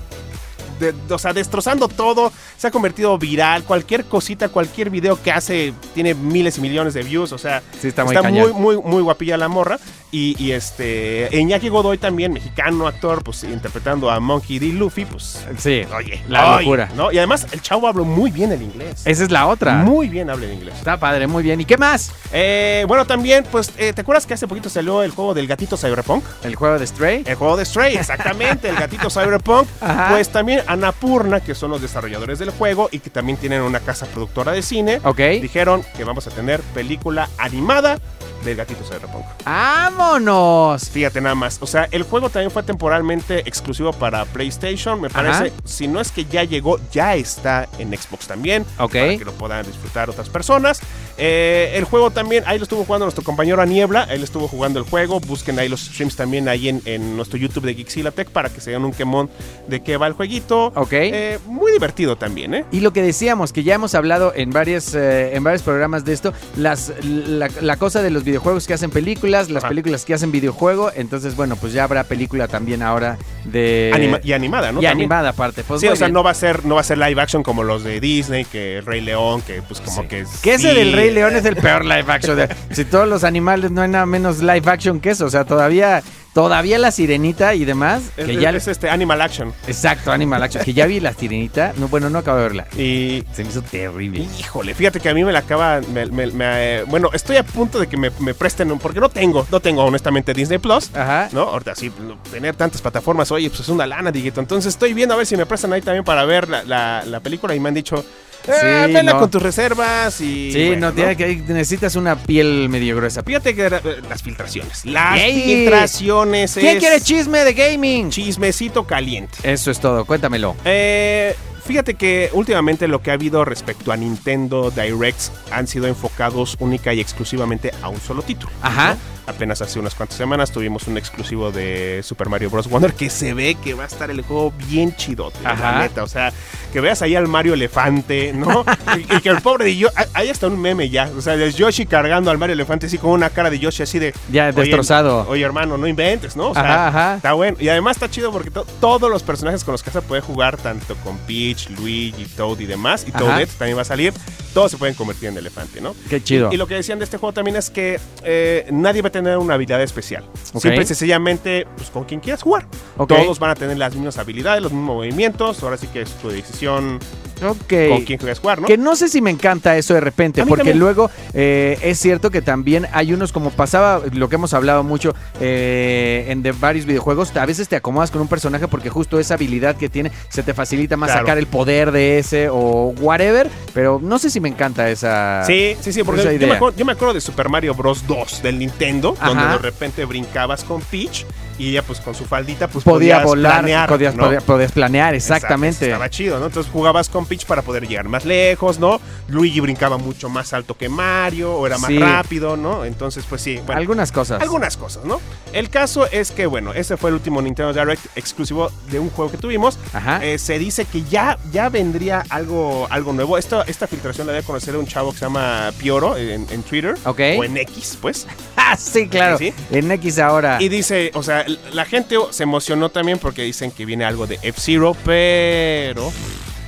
de- 0.79 0.95
o 1.13 1.19
sea, 1.19 1.33
destrozando 1.33 1.89
todo, 1.89 2.33
se 2.57 2.69
ha 2.69 2.71
convertido 2.71 3.19
viral, 3.19 3.65
cualquier 3.65 4.05
cosita, 4.05 4.49
cualquier 4.49 4.91
video 4.91 5.21
que 5.21 5.33
hace 5.33 5.75
tiene 5.93 6.15
miles 6.15 6.59
y 6.59 6.61
millones 6.61 6.95
de 6.95 7.03
views, 7.03 7.33
o 7.33 7.39
sea, 7.39 7.63
Sí, 7.83 7.89
está 7.89 8.05
muy 8.05 8.53
muy, 8.53 8.77
muy 8.81 9.03
guapilla 9.03 9.37
la 9.37 9.49
morra. 9.49 9.81
Y, 10.11 10.43
y 10.43 10.53
este, 10.53 11.29
Iñaki 11.33 11.69
Godoy 11.69 11.99
también, 11.99 12.33
mexicano, 12.33 12.87
actor, 12.87 13.23
pues 13.23 13.45
interpretando 13.45 14.11
a 14.11 14.19
Monkey 14.21 14.59
D. 14.59 14.67
Luffy, 14.69 15.05
pues, 15.05 15.47
Sí, 15.59 15.83
oye, 15.95 16.23
la 16.29 16.57
oye, 16.57 16.65
locura. 16.65 16.89
¿no? 16.95 17.13
Y 17.13 17.19
además, 17.19 17.47
el 17.53 17.61
chavo 17.61 17.87
habla 17.89 18.05
muy 18.05 18.31
bien 18.31 18.53
el 18.53 18.63
inglés. 18.63 19.03
Esa 19.05 19.25
es 19.25 19.31
la 19.31 19.47
otra. 19.47 19.75
Muy 19.85 20.09
bien 20.09 20.31
habla 20.31 20.47
el 20.47 20.53
inglés. 20.55 20.75
Está 20.79 20.99
padre, 20.99 21.27
muy 21.27 21.43
bien. 21.43 21.61
¿Y 21.61 21.65
qué 21.67 21.77
más? 21.77 22.11
Eh, 22.33 22.85
bueno, 22.89 23.05
también, 23.07 23.45
pues, 23.51 23.71
eh, 23.77 23.93
¿te 23.93 24.01
acuerdas 24.01 24.25
que 24.27 24.35
hace 24.35 24.49
poquito 24.49 24.69
salió 24.71 25.03
el 25.03 25.11
juego 25.11 25.35
del 25.35 25.47
gatito 25.47 25.77
Cyberpunk? 25.77 26.25
El 26.43 26.55
juego 26.55 26.79
de 26.79 26.87
Stray. 26.87 27.25
El 27.27 27.35
juego 27.35 27.57
de 27.57 27.65
Stray, 27.67 27.97
exactamente, 27.97 28.69
el 28.71 28.77
gatito 28.77 29.11
Cyberpunk. 29.11 29.69
Ajá. 29.81 30.09
Pues 30.11 30.31
también 30.31 30.63
Anapurna, 30.67 31.41
que 31.41 31.55
son 31.55 31.71
los 31.71 31.83
desarrolladores 31.83 32.39
del 32.39 32.51
juego 32.51 32.89
y 32.91 33.01
que 33.01 33.11
también 33.11 33.37
tienen 33.39 33.61
una 33.63 33.81
casa 33.81 34.07
productora 34.07 34.53
de 34.53 34.63
cine, 34.63 35.01
Ok. 35.05 35.19
dijeron 35.43 35.83
que 35.97 36.05
vamos 36.05 36.27
a 36.27 36.31
tener 36.31 36.61
película 36.75 37.29
animada 37.39 37.99
del 38.45 38.57
gatito 38.57 38.85
Cyberpunk. 38.85 39.25
¡Vámonos! 39.45 40.89
Fíjate 40.91 41.21
nada 41.21 41.35
más. 41.35 41.59
O 41.61 41.67
sea, 41.67 41.89
el 41.91 42.03
juego 42.03 42.31
también 42.31 42.51
fue 42.51 42.63
temporalmente 42.63 43.41
exclusivo 43.41 43.93
para 43.93 44.25
PlayStation. 44.27 45.01
Me 45.01 45.11
parece, 45.11 45.45
Ajá. 45.49 45.51
si 45.65 45.89
no 45.89 46.01
es 46.01 46.13
que 46.13 46.25
ya 46.25 46.45
llegó, 46.45 46.79
ya 46.93 47.15
está 47.15 47.69
en 47.79 47.97
Xbox 47.97 48.27
también. 48.27 48.65
Ok. 48.79 48.93
Para 48.93 49.19
que 49.19 49.25
lo 49.25 49.33
puedan 49.33 49.67
disfrutar 49.67 50.11
otras 50.11 50.29
personas. 50.29 50.81
Eh, 51.17 51.73
el 51.75 51.85
juego 51.85 52.11
también, 52.11 52.45
ahí 52.47 52.59
lo 52.59 52.63
estuvo 52.63 52.85
jugando 52.85 53.07
nuestro 53.07 53.25
compañero 53.25 53.61
Aniebla. 53.61 54.05
Él 54.05 54.23
estuvo 54.23 54.49
jugando 54.49 54.79
el 54.79 54.85
juego. 54.85 55.21
Busquen 55.21 55.59
ahí 55.59 55.69
los 55.69 55.81
streams 55.81 56.17
también 56.17 56.49
ahí 56.49 56.69
en, 56.69 56.83
en 56.85 57.17
nuestro 57.17 57.39
YouTube 57.39 57.65
de 57.65 57.75
Geeksilatech 57.75 58.29
para 58.31 58.51
que 58.51 58.61
se 58.61 58.71
den 58.71 58.85
un 58.85 58.93
quemón 58.93 59.29
de 59.67 59.83
qué 59.83 59.97
va 59.97 60.07
el 60.07 60.13
jueguito. 60.13 60.73
Ok. 60.75 60.93
Eh, 60.93 61.39
muy 61.47 61.73
divertido 61.73 62.17
también, 62.17 62.55
¿eh? 62.55 62.65
Y 62.71 62.81
lo 62.81 62.93
que 62.93 63.03
decíamos, 63.03 63.53
que 63.53 63.63
ya 63.65 63.75
hemos 63.75 63.95
hablado 63.95 64.33
en, 64.35 64.51
varias, 64.51 64.95
eh, 64.95 65.35
en 65.35 65.43
varios 65.43 65.63
programas 65.63 66.05
de 66.05 66.13
esto, 66.13 66.33
las, 66.57 66.93
la, 67.03 67.49
la 67.61 67.77
cosa 67.77 68.03
de 68.03 68.11
los 68.11 68.25
videojuegos 68.29 68.67
que 68.67 68.75
hacen 68.75 68.91
películas, 68.91 69.51
las 69.51 69.65
películas 69.65 70.05
que 70.05 70.15
hacen 70.15 70.31
videojuego, 70.31 70.91
entonces 70.95 71.35
bueno, 71.35 71.57
pues 71.57 71.73
ya 71.73 71.85
habrá 71.85 72.05
película 72.05 72.47
también 72.49 72.83
ahora 72.83 73.19
de... 73.45 73.91
Anima- 73.95 74.21
y 74.23 74.33
animada, 74.33 74.71
¿no? 74.73 74.81
y 74.81 74.85
También. 74.85 74.93
animada 75.07 75.31
aparte. 75.31 75.65
Pues 75.65 75.81
sí, 75.81 75.89
o 75.89 75.97
sea, 75.97 76.07
bien. 76.09 76.15
no 76.15 76.23
va 76.23 76.31
a 76.31 76.35
ser, 76.35 76.65
no 76.65 76.75
va 76.77 76.83
a 76.83 76.85
ser 76.85 76.99
live 76.99 77.21
action 77.21 77.43
como 77.43 77.63
los 77.65 77.83
de 77.85 78.01
Disney, 78.01 78.45
que 78.45 78.83
Rey 78.85 79.01
León, 79.01 79.43
que 79.43 79.63
pues 79.63 79.81
como 79.81 80.03
Sí. 80.03 80.09
que. 80.09 80.25
Que 80.43 80.55
ese 80.55 80.71
sí, 80.71 80.77
del 80.77 80.93
Rey 80.93 81.11
León 81.11 81.35
es 81.37 81.45
el 81.45 81.57
peor 81.57 81.85
live 81.85 82.05
action. 82.09 82.37
de- 82.37 82.49
si 82.71 82.85
todos 82.85 83.09
los 83.09 83.25
animales 83.25 83.71
no 83.71 83.83
hay 83.83 83.89
nada 83.89 84.07
menos 84.07 84.41
live 84.41 84.63
action 84.71 85.01
que 85.01 85.11
eso. 85.11 85.25
O 85.27 85.31
sea, 85.31 85.45
todavía, 85.45 86.03
todavía 86.43 86.79
la 86.79 86.93
sirenita 86.93 87.57
y 87.57 87.65
demás. 87.65 88.01
Es, 88.17 88.27
Que 88.27 88.37
ya, 88.37 88.51
es 88.51 88.69
este 88.69 88.89
Animal 88.89 89.21
Action. 89.23 89.53
exacto, 89.67 90.13
Animal 90.13 90.41
Action. 90.45 90.63
Que 90.63 90.73
ya 90.73 90.87
vi 90.87 91.01
la 91.01 91.13
sirenita. 91.13 91.73
No, 91.77 91.89
bueno, 91.89 92.09
no 92.11 92.21
acabo 92.21 92.37
de 92.39 92.43
verla. 92.45 92.67
Y. 92.77 93.25
Se 93.33 93.43
me 93.43 93.51
hizo 93.51 93.61
terrible. 93.63 94.25
Híjole, 94.39 94.73
fíjate 94.73 95.01
que 95.01 95.09
a 95.09 95.15
mí 95.15 95.25
me 95.25 95.33
la 95.33 95.41
acaba. 95.41 95.81
me- 95.93 96.07
me- 96.07 96.29
me- 96.29 96.85
bueno, 96.85 97.11
estoy 97.13 97.39
a 97.39 97.43
punto 97.43 97.81
de 97.81 97.89
que 97.89 97.97
me, 97.97 98.13
me 98.21 98.35
presten. 98.35 98.69
Porque 98.79 99.01
no 99.01 99.09
tengo, 99.09 99.49
no 99.51 99.59
tengo 99.59 99.83
honestamente 99.83 100.33
Disney 100.33 100.59
Plus. 100.59 100.95
Ajá. 100.95 101.29
¿No? 101.33 101.41
Ahorita 101.43 101.75
sí, 101.75 101.91
tener 102.31 102.55
tantas 102.55 102.81
plataformas, 102.83 103.33
oye, 103.33 103.49
pues 103.49 103.59
es 103.63 103.69
una 103.69 103.85
lana, 103.85 104.13
Diguito. 104.13 104.41
Entonces 104.41 104.73
estoy 104.75 104.95
viendo 104.95 105.15
a 105.15 105.17
ver 105.19 105.27
si 105.27 105.37
me 105.37 105.45
prestan 105.45 105.73
ahí 105.73 105.83
también 105.83 106.05
para 106.05 106.25
ver 106.25 106.49
la, 106.49 106.63
la- 106.63 107.03
la 107.05 107.19
película 107.19 107.53
y 107.53 107.59
me 107.59 107.69
han 107.71 107.75
dicho, 107.75 108.05
eh, 108.49 108.85
Sí, 108.87 108.93
vela 108.93 109.13
no. 109.13 109.19
con 109.21 109.31
tus 109.31 109.43
reservas 109.43 110.21
y... 110.21 110.53
Sí, 110.53 110.67
bueno, 110.69 110.89
no, 110.89 110.93
tiene 110.93 111.17
que, 111.17 111.37
necesitas 111.49 111.97
una 111.97 112.17
piel 112.17 112.69
medio 112.69 112.97
gruesa. 112.97 113.23
Fíjate 113.23 113.55
que 113.55 113.67
eh, 113.67 113.81
las 114.09 114.23
filtraciones. 114.23 114.85
Las 114.85 115.19
¡Ey! 115.21 115.43
filtraciones 115.43 116.55
¿Quién 116.55 116.77
es 116.77 116.83
quiere 116.83 117.01
chisme 117.01 117.45
de 117.45 117.55
gaming? 117.55 118.11
chismecito 118.11 118.85
caliente. 118.87 119.39
Eso 119.43 119.71
es 119.71 119.79
todo, 119.81 120.05
cuéntamelo. 120.05 120.57
Eh, 120.65 121.35
Fíjate 121.69 121.95
que 121.97 122.31
últimamente 122.33 122.89
lo 122.89 123.03
que 123.03 123.11
ha 123.11 123.15
habido 123.15 123.45
respecto 123.45 123.93
a 123.93 123.97
Nintendo 123.99 124.71
Directs 124.71 125.31
han 125.53 125.67
sido 125.67 125.87
enfocados 125.87 126.57
única 126.61 126.95
y 126.95 127.01
exclusivamente 127.01 127.73
a 127.83 127.89
un 127.91 128.01
solo 128.01 128.23
título. 128.23 128.51
Ajá. 128.63 128.95
¿no? 128.95 129.19
Apenas 129.29 129.61
hace 129.61 129.79
unas 129.79 129.95
cuantas 129.95 130.17
semanas 130.17 130.51
tuvimos 130.51 130.87
un 130.89 130.97
exclusivo 130.97 131.53
de 131.53 132.01
Super 132.03 132.31
Mario 132.31 132.49
Bros. 132.49 132.67
Wonder 132.71 132.95
que 132.95 133.11
se 133.11 133.35
ve 133.35 133.55
que 133.63 133.75
va 133.75 133.85
a 133.85 133.87
estar 133.87 134.11
el 134.11 134.23
juego 134.23 134.55
bien 134.67 134.97
chidote, 134.97 135.37
Ajá. 135.45 135.73
la 135.73 135.79
neta. 135.81 136.03
O 136.03 136.07
sea, 136.07 136.33
que 136.73 136.81
veas 136.81 137.03
ahí 137.03 137.15
al 137.15 137.29
Mario 137.29 137.53
Elefante, 137.53 138.33
¿no? 138.33 138.65
y, 138.97 139.01
y 139.17 139.21
que 139.21 139.29
el 139.29 139.43
pobre 139.43 139.67
de 139.67 139.77
Yoshi, 139.77 139.95
ahí 140.15 140.31
está 140.31 140.47
un 140.47 140.59
meme 140.59 140.89
ya. 140.89 141.11
O 141.15 141.21
sea, 141.21 141.35
es 141.35 141.57
Yoshi 141.57 141.85
cargando 141.85 142.31
al 142.31 142.39
Mario 142.39 142.55
Elefante 142.55 142.87
así 142.87 142.97
con 142.97 143.11
una 143.11 143.29
cara 143.29 143.51
de 143.51 143.59
Yoshi 143.59 143.83
así 143.83 143.99
de... 143.99 144.15
Ya 144.33 144.45
"Oye, 144.49 144.63
destrozado. 144.63 145.27
Oye, 145.29 145.45
hermano, 145.45 145.77
no 145.77 145.87
inventes, 145.87 146.35
¿no? 146.35 146.49
O 146.49 146.55
sea, 146.55 146.63
Ajá, 146.63 146.89
ajá. 146.89 147.17
está 147.17 147.35
bueno. 147.35 147.59
Y 147.61 147.69
además 147.69 147.99
está 147.99 148.09
chido 148.11 148.33
porque 148.33 148.51
to- 148.51 148.65
todos 148.81 149.11
los 149.11 149.23
personajes 149.23 149.63
con 149.63 149.73
los 149.73 149.83
que 149.83 149.91
se 149.91 150.01
puede 150.01 150.23
jugar, 150.23 150.57
tanto 150.57 150.97
con 151.05 151.19
Peach, 151.19 151.58
Luigi, 151.71 152.25
Toad 152.37 152.61
y 152.61 152.67
demás, 152.67 153.05
y 153.07 153.11
Ajá. 153.11 153.21
Toadette 153.21 153.51
también 153.59 153.77
va 153.77 153.83
a 153.83 153.85
salir, 153.85 154.13
todos 154.55 154.71
se 154.71 154.77
pueden 154.77 154.95
convertir 154.95 155.29
en 155.29 155.39
elefante, 155.39 155.81
¿no? 155.81 155.95
Qué 156.09 156.23
chido. 156.23 156.51
Y, 156.51 156.55
y 156.55 156.59
lo 156.59 156.67
que 156.67 156.75
decían 156.75 156.99
de 156.99 157.05
este 157.05 157.17
juego 157.19 157.33
también 157.33 157.57
es 157.57 157.71
que 157.71 158.01
eh, 158.25 158.67
nadie 158.71 159.03
va 159.03 159.09
a 159.09 159.13
tener 159.13 159.37
una 159.39 159.55
habilidad 159.55 159.83
especial. 159.83 160.25
Ok. 160.53 160.63
Simple 160.63 160.83
y 160.83 160.87
sencillamente, 160.87 161.67
pues 161.77 161.91
con 161.91 162.05
quien 162.05 162.21
quieras 162.21 162.43
jugar. 162.43 162.67
Todos 162.97 163.39
van 163.39 163.51
a 163.51 163.55
tener 163.55 163.77
las 163.77 163.95
mismas 163.95 164.19
habilidades, 164.19 164.63
los 164.63 164.73
mismos 164.73 164.97
movimientos. 164.97 165.63
Ahora 165.63 165.77
sí 165.77 165.87
que 165.89 166.03
es 166.03 166.11
tu 166.15 166.29
decisión 166.29 166.99
Ok. 167.43 167.73
con 167.91 168.05
quieras 168.05 168.39
jugar, 168.41 168.61
¿no? 168.61 168.67
Que 168.67 168.77
no 168.79 168.97
sé 168.97 169.09
si 169.09 169.21
me 169.21 169.31
encanta 169.31 169.77
eso 169.77 169.95
de 169.95 170.01
repente, 170.01 170.43
porque 170.45 170.59
también. 170.61 170.79
luego 170.79 171.11
eh, 171.35 171.79
es 171.83 171.99
cierto 171.99 172.31
que 172.31 172.43
también 172.43 172.87
hay 172.93 173.13
unos, 173.13 173.33
como 173.33 173.51
pasaba, 173.51 174.03
lo 174.13 174.29
que 174.29 174.37
hemos 174.37 174.55
hablado 174.55 174.83
mucho 174.83 175.15
eh, 175.41 176.27
en 176.29 176.43
de 176.43 176.53
varios 176.53 176.87
videojuegos, 176.87 177.37
a 177.37 177.47
veces 177.47 177.69
te 177.69 177.77
acomodas 177.77 178.11
con 178.11 178.21
un 178.21 178.29
personaje 178.29 178.69
porque 178.69 178.91
justo 178.91 179.19
esa 179.19 179.35
habilidad 179.35 179.77
que 179.77 179.89
tiene 179.89 180.11
se 180.29 180.43
te 180.43 180.55
facilita 180.55 180.97
más 180.97 181.09
Claro. 181.09 181.23
sacar 181.27 181.39
el 181.39 181.47
poder 181.47 181.91
de 181.93 182.19
ese 182.19 182.49
o 182.51 182.95
whatever, 183.01 183.49
pero 183.73 183.99
no 184.03 184.19
sé 184.19 184.31
si 184.31 184.41
me 184.41 184.49
encanta 184.49 184.89
esa... 184.91 185.43
Sí, 185.47 185.77
sí, 185.81 185.93
sí, 185.93 186.03
porque 186.03 186.23
yo 186.23 186.29
me, 186.29 186.35
idea. 186.37 186.55
acuerdo, 186.55 186.77
yo 186.77 186.85
me 186.85 186.93
acuerdo 186.93 187.15
de 187.15 187.21
Super 187.21 187.49
Mario 187.49 187.75
Bros. 187.75 188.07
2 188.07 188.43
del 188.43 188.59
Nintendo, 188.59 189.15
Ajá. 189.19 189.29
donde 189.29 189.45
de 189.49 189.59
repente 189.59 190.05
brincabas 190.05 190.65
con 190.65 190.81
Peach 190.83 191.25
y 191.59 191.71
ella 191.71 191.83
pues 191.83 192.01
con 192.01 192.15
su 192.15 192.25
faldita 192.25 192.69
pues 192.69 192.85
Podía 192.85 193.17
podías 193.17 193.25
volar, 193.25 193.53
planear, 193.61 193.89
podías, 193.89 194.15
¿no? 194.15 194.25
podías- 194.25 194.43
podías 194.45 194.73
planear, 194.73 195.15
Exacto, 195.15 195.37
exactamente. 195.37 195.87
Estaba 195.87 196.09
chido, 196.11 196.39
¿no? 196.39 196.47
Entonces 196.47 196.71
jugabas 196.73 197.09
con 197.09 197.27
Peach 197.27 197.45
para 197.47 197.63
poder 197.63 197.87
llegar 197.89 198.09
más 198.09 198.25
lejos, 198.25 198.79
¿no? 198.79 199.01
Luigi 199.29 199.61
brincaba 199.61 199.99
mucho 199.99 200.29
más 200.29 200.53
alto 200.53 200.77
que 200.77 200.89
Mario, 200.89 201.55
o 201.55 201.67
era 201.67 201.79
más 201.79 201.89
Sí. 201.89 201.99
rápido, 201.99 202.57
¿no? 202.57 202.85
Entonces, 202.85 203.25
pues 203.29 203.43
sí, 203.43 203.61
bueno, 203.67 203.81
Algunas 203.81 204.13
cosas. 204.13 204.41
algunas 204.41 204.77
cosas, 204.77 205.05
¿no? 205.05 205.21
El 205.53 205.71
caso 205.71 206.07
es 206.11 206.31
que, 206.31 206.47
bueno, 206.47 206.73
ese 206.73 206.97
fue 206.97 207.11
el 207.11 207.15
último 207.15 207.41
Nintendo 207.43 207.73
Direct 207.73 208.05
exclusivo 208.17 208.71
de 208.91 208.99
un 208.99 209.11
juego 209.11 209.31
que 209.31 209.39
tuvimos. 209.39 209.79
Ajá. 209.93 210.25
Eh, 210.25 210.39
se 210.39 210.59
dice 210.59 210.85
que 210.85 211.03
ya, 211.05 211.39
ya 211.53 211.69
vendría 211.69 212.25
algo, 212.29 212.87
algo 212.91 213.13
nuevo. 213.13 213.39
Esto, 213.39 213.65
esta 213.67 213.87
filtración 213.87 214.27
la 214.27 214.33
debe 214.35 214.45
conocer 214.45 214.77
un 214.77 214.87
chavo 214.87 215.13
que 215.13 215.19
se 215.19 215.25
llama 215.25 215.73
Pioro 215.79 216.17
en, 216.17 216.47
en 216.51 216.63
Twitter. 216.63 216.95
Ok. 217.05 217.21
O 217.39 217.45
en 217.45 217.57
X, 217.57 217.99
pues. 218.01 218.27
Ah, 218.71 218.77
sí, 218.77 219.09
claro. 219.09 219.39
Sí, 219.39 219.55
En 219.71 219.91
X 219.93 220.19
ahora. 220.19 220.59
Y 220.61 220.69
dice, 220.69 221.11
o 221.15 221.23
sea, 221.23 221.47
la 221.73 221.85
gente 221.85 222.17
se 222.31 222.43
emocionó 222.43 222.89
también 222.89 223.19
porque 223.19 223.43
dicen 223.43 223.71
que 223.71 223.85
viene 223.85 224.05
algo 224.05 224.27
de 224.27 224.39
F-Zero, 224.43 224.97
pero... 225.05 226.13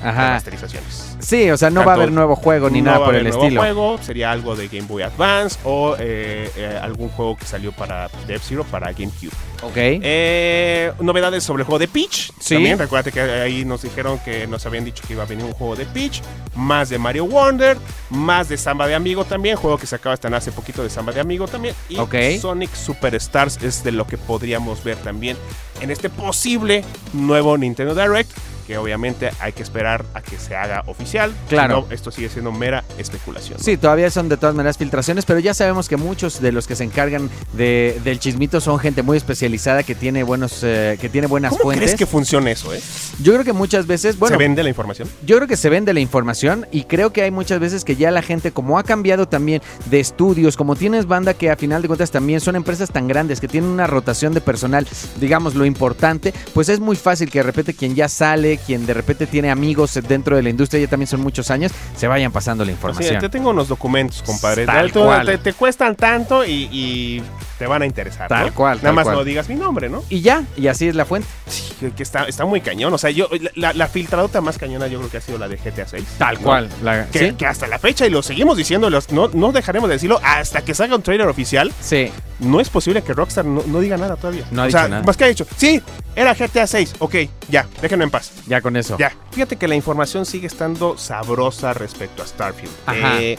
Ajá. 0.03 0.29
Remasterizaciones. 0.29 1.17
Sí, 1.19 1.51
o 1.51 1.59
sea, 1.59 1.69
no 1.69 1.85
va 1.85 1.93
a 1.93 1.95
haber 1.97 2.11
nuevo 2.11 2.35
juego 2.35 2.71
ni 2.71 2.81
No 2.81 2.87
nada 2.87 2.99
va 3.01 3.05
a 3.05 3.09
por 3.09 3.15
haber 3.15 3.27
el 3.27 3.33
nuevo 3.33 3.45
estilo. 3.45 3.61
juego, 3.61 3.99
sería 4.01 4.33
algo 4.33 4.57
de 4.57 4.69
Game 4.69 4.87
Boy 4.87 5.03
Advance 5.03 5.59
o 5.65 5.95
eh, 5.99 6.51
eh, 6.57 6.79
algún 6.81 7.11
juego 7.11 7.37
que 7.37 7.45
salió 7.45 7.71
para 7.73 8.09
de 8.27 8.37
F-Zero 8.37 8.65
para 8.65 8.93
GameCube. 8.93 9.31
Ok. 9.63 9.73
Eh, 9.77 10.93
novedades 11.01 11.45
sobre 11.45 11.63
el 11.63 11.67
juego 11.67 11.79
de 11.79 11.89
Peach. 11.89 12.33
Sí. 12.41 12.55
También 12.55 12.79
recuerda 12.79 13.11
que 13.11 13.21
ahí 13.21 13.65
nos 13.65 13.83
dijeron 13.83 14.19
que 14.25 14.47
nos 14.47 14.65
habían 14.67 14.85
dicho 14.85 15.03
que 15.07 15.13
iba 15.13 15.23
a 15.23 15.27
venir 15.27 15.45
un 15.45 15.53
juego 15.53 15.77
de 15.77 15.87
Peach, 15.87 16.23
más 16.55 16.89
de 16.89 16.99
Mario 16.99 17.27
Wonder, 17.27 17.77
más 18.11 18.49
de 18.49 18.57
Samba 18.57 18.87
de 18.87 18.95
Amigo 18.95 19.25
también, 19.25 19.57
juego 19.57 19.79
que 19.79 19.87
se 19.87 19.95
acaba 19.97 20.13
de 20.13 20.15
estrenar 20.15 20.39
hace 20.39 20.53
poquito 20.53 20.83
de 20.83 20.91
Samba 20.91 21.13
de 21.13 21.21
Amigo 21.21 21.47
también. 21.47 21.75
Y 21.89 21.99
Ok. 21.99 22.15
Sonic 22.41 22.75
Superstars 22.75 23.63
es 23.63 23.85
de 23.85 23.93
lo 23.93 24.07
que 24.07 24.17
podríamos 24.19 24.83
ver 24.85 24.97
también 24.97 25.37
en 25.81 25.91
este 25.91 26.11
posible 26.11 26.85
nuevo 27.13 27.57
Nintendo 27.59 27.95
Direct. 27.95 28.31
Que 28.67 28.79
obviamente 28.79 29.31
hay 29.41 29.53
que 29.53 29.65
esperar 29.65 30.05
a 30.15 30.23
que 30.23 30.39
se 30.39 30.55
haga 30.55 30.85
oficial. 30.87 31.35
Claro. 31.49 31.87
No, 31.89 31.93
esto 31.93 32.13
sigue 32.13 32.29
siendo 32.29 32.53
mera 32.53 32.85
especulación. 32.99 33.59
¿no? 33.59 33.65
Sí, 33.65 33.77
todavía 33.77 34.13
son 34.13 34.29
de 34.29 34.37
todas 34.37 34.55
maneras 34.55 34.79
filtraciones, 34.79 35.25
pero 35.25 35.41
ya 35.41 35.55
sabemos 35.55 35.89
que 35.89 35.97
muchos 35.97 36.41
de 36.41 36.53
los 36.53 36.69
que 36.69 36.77
se 36.77 36.85
encargan 36.85 37.29
de, 37.53 38.01
del 38.05 38.21
chismito 38.21 38.61
son 38.61 38.79
gente 38.79 39.03
muy 39.03 39.17
especializada 39.57 39.83
que 39.83 39.95
tiene 39.95 40.23
buenos, 40.23 40.61
eh, 40.63 40.97
que 41.01 41.09
tiene 41.09 41.27
buenas 41.27 41.51
¿Cómo 41.51 41.63
fuentes. 41.65 41.85
crees 41.91 41.99
que 41.99 42.07
funcione 42.07 42.53
eso, 42.53 42.73
eh? 42.75 42.81
Yo 43.23 43.33
creo 43.33 43.45
que 43.45 43.53
muchas 43.53 43.87
veces, 43.87 44.19
bueno, 44.19 44.35
¿Se 44.37 44.39
vende 44.39 44.63
la 44.63 44.69
información? 44.69 45.09
yo 45.27 45.37
creo 45.37 45.49
que 45.49 45.57
se 45.57 45.69
vende 45.69 45.93
la 45.93 46.01
información 46.01 46.67
y 46.73 46.85
creo 46.85 47.13
que 47.13 47.23
hay 47.23 47.31
muchas 47.31 47.59
veces 47.61 47.85
que 47.85 47.97
ya 47.97 48.11
la 48.11 48.23
gente, 48.23 48.53
como 48.53 48.79
ha 48.79 48.83
cambiado 48.85 49.27
también 49.29 49.63
de 49.87 50.01
estudios, 50.01 50.57
como 50.57 50.77
tienes 50.77 51.07
banda 51.07 51.35
que 51.35 51.51
a 51.51 51.57
final 51.57 51.83
de 51.83 51.89
cuentas 51.89 52.11
también 52.11 52.41
son 52.41 52.57
empresas 52.57 52.91
tan 52.91 53.09
grandes 53.09 53.41
que 53.41 53.49
tienen 53.49 53.71
una 53.71 53.87
rotación 53.87 54.33
de 54.35 54.41
personal, 54.41 54.87
digamos 55.21 55.55
lo 55.55 55.65
importante, 55.65 56.33
pues 56.55 56.69
es 56.69 56.81
muy 56.81 56.97
fácil 56.97 57.31
que 57.31 57.41
de 57.41 57.45
repente 57.45 57.75
quien 57.75 57.95
ya 57.95 58.09
sale, 58.09 58.59
quien 58.59 58.87
de 58.87 58.95
repente 58.95 59.27
tiene 59.27 59.51
amigos 59.51 59.99
dentro 60.09 60.37
de 60.37 60.43
la 60.43 60.51
industria, 60.51 60.81
ya 60.83 60.89
también 60.89 61.09
son 61.09 61.21
muchos 61.21 61.51
años, 61.51 61.73
se 61.97 62.07
vayan 62.07 62.33
pasando 62.33 62.65
la 62.65 62.73
O 62.73 62.75
sea, 62.75 62.81
información. 62.89 63.21
te 63.21 63.29
tengo 63.29 63.51
unos 63.51 63.69
documentos, 63.69 64.23
compadre. 64.23 64.67
Tal 64.67 64.93
Tú- 64.93 65.01
cual. 65.05 65.27
Te, 65.27 65.39
te 65.39 65.53
cuestan 65.53 65.95
tanto 65.97 66.45
y, 66.45 66.69
y 66.73 67.23
te 67.61 67.67
van 67.67 67.83
a 67.83 67.87
interesar. 67.87 68.27
Tal 68.27 68.47
¿no? 68.47 68.55
cual, 68.55 68.79
Nada 68.79 68.89
tal 68.89 68.95
más 68.95 69.05
cual. 69.05 69.17
no 69.17 69.25
digas 69.25 69.47
mi 69.51 69.55
nombre, 69.55 69.91
¿no? 69.91 70.03
Y 70.09 70.23
ya, 70.23 70.45
y 70.57 70.67
así 70.69 70.89
es 70.89 70.95
la 70.95 71.05
fuente. 71.05 71.29
Sí, 71.47 71.93
que, 71.95 72.03
está, 72.03 72.25
está 72.25 72.47
muy 72.47 72.63
cañón. 72.63 72.95
O 72.95 72.97
sea, 72.97 73.11
yo 73.11 73.29
la, 73.55 73.75
la 73.75 73.87
filtradota 73.87 74.41
más 74.41 74.57
cañona 74.57 74.87
yo 74.87 74.97
creo 74.99 75.11
que 75.11 75.19
ha 75.19 75.21
sido 75.21 75.37
la 75.37 75.47
de 75.47 75.59
GTA 75.59 75.87
6. 75.87 76.05
Tal 76.17 76.37
¿no? 76.37 76.41
cual. 76.41 76.71
la- 76.83 77.05
Que, 77.09 77.19
¿sí? 77.19 77.33
que 77.35 77.45
hasta 77.45 77.67
la 77.67 77.79
fecha, 77.79 78.07
y 78.07 78.11
lo 78.11 78.23
seguimos 78.23 78.57
diciendo, 78.57 78.89
los- 78.89 79.13
no, 79.13 79.29
no 79.35 79.53
dejaremos 79.53 79.91
de 79.91 79.97
decirlo 79.97 80.19
hasta 80.25 80.65
que 80.65 80.75
salga 80.75 80.97
un 80.97 81.03
trailer 81.03 81.29
oficial. 81.29 81.71
Sí, 81.83 82.11
No 82.39 82.61
es 82.61 82.71
posible 82.71 83.03
que 83.03 83.13
Rockstar 83.13 83.45
no, 83.45 83.63
no 83.67 83.81
diga 83.81 83.99
nada 83.99 84.17
todavía. 84.17 84.45
No 84.51 84.63
ha 84.63 84.65
o 84.65 84.69
dicho 84.69 84.79
sea, 84.79 84.89
nada. 84.89 85.03
más 85.03 85.19
que 85.19 85.25
ha 85.25 85.29
dicho, 85.29 85.47
sí, 85.59 85.83
era 86.17 86.33
GTA 86.35 86.67
6. 86.67 86.95
Ok, 87.01 87.15
ya, 87.51 87.67
déjenlo 87.83 88.05
en 88.07 88.11
paz. 88.11 88.33
ya 88.47 88.63
con 88.63 88.75
eso. 88.79 88.97
Ya, 88.97 89.13
fíjate 89.33 89.57
que 89.57 89.69
la 89.69 89.75
información 89.75 90.25
sigue 90.25 90.47
estando 90.47 90.97
sabrosa 90.97 91.75
respecto 91.75 92.23
a 92.23 92.27
Starfield. 92.27 92.73
Ajá. 92.87 93.21
Eh, 93.21 93.39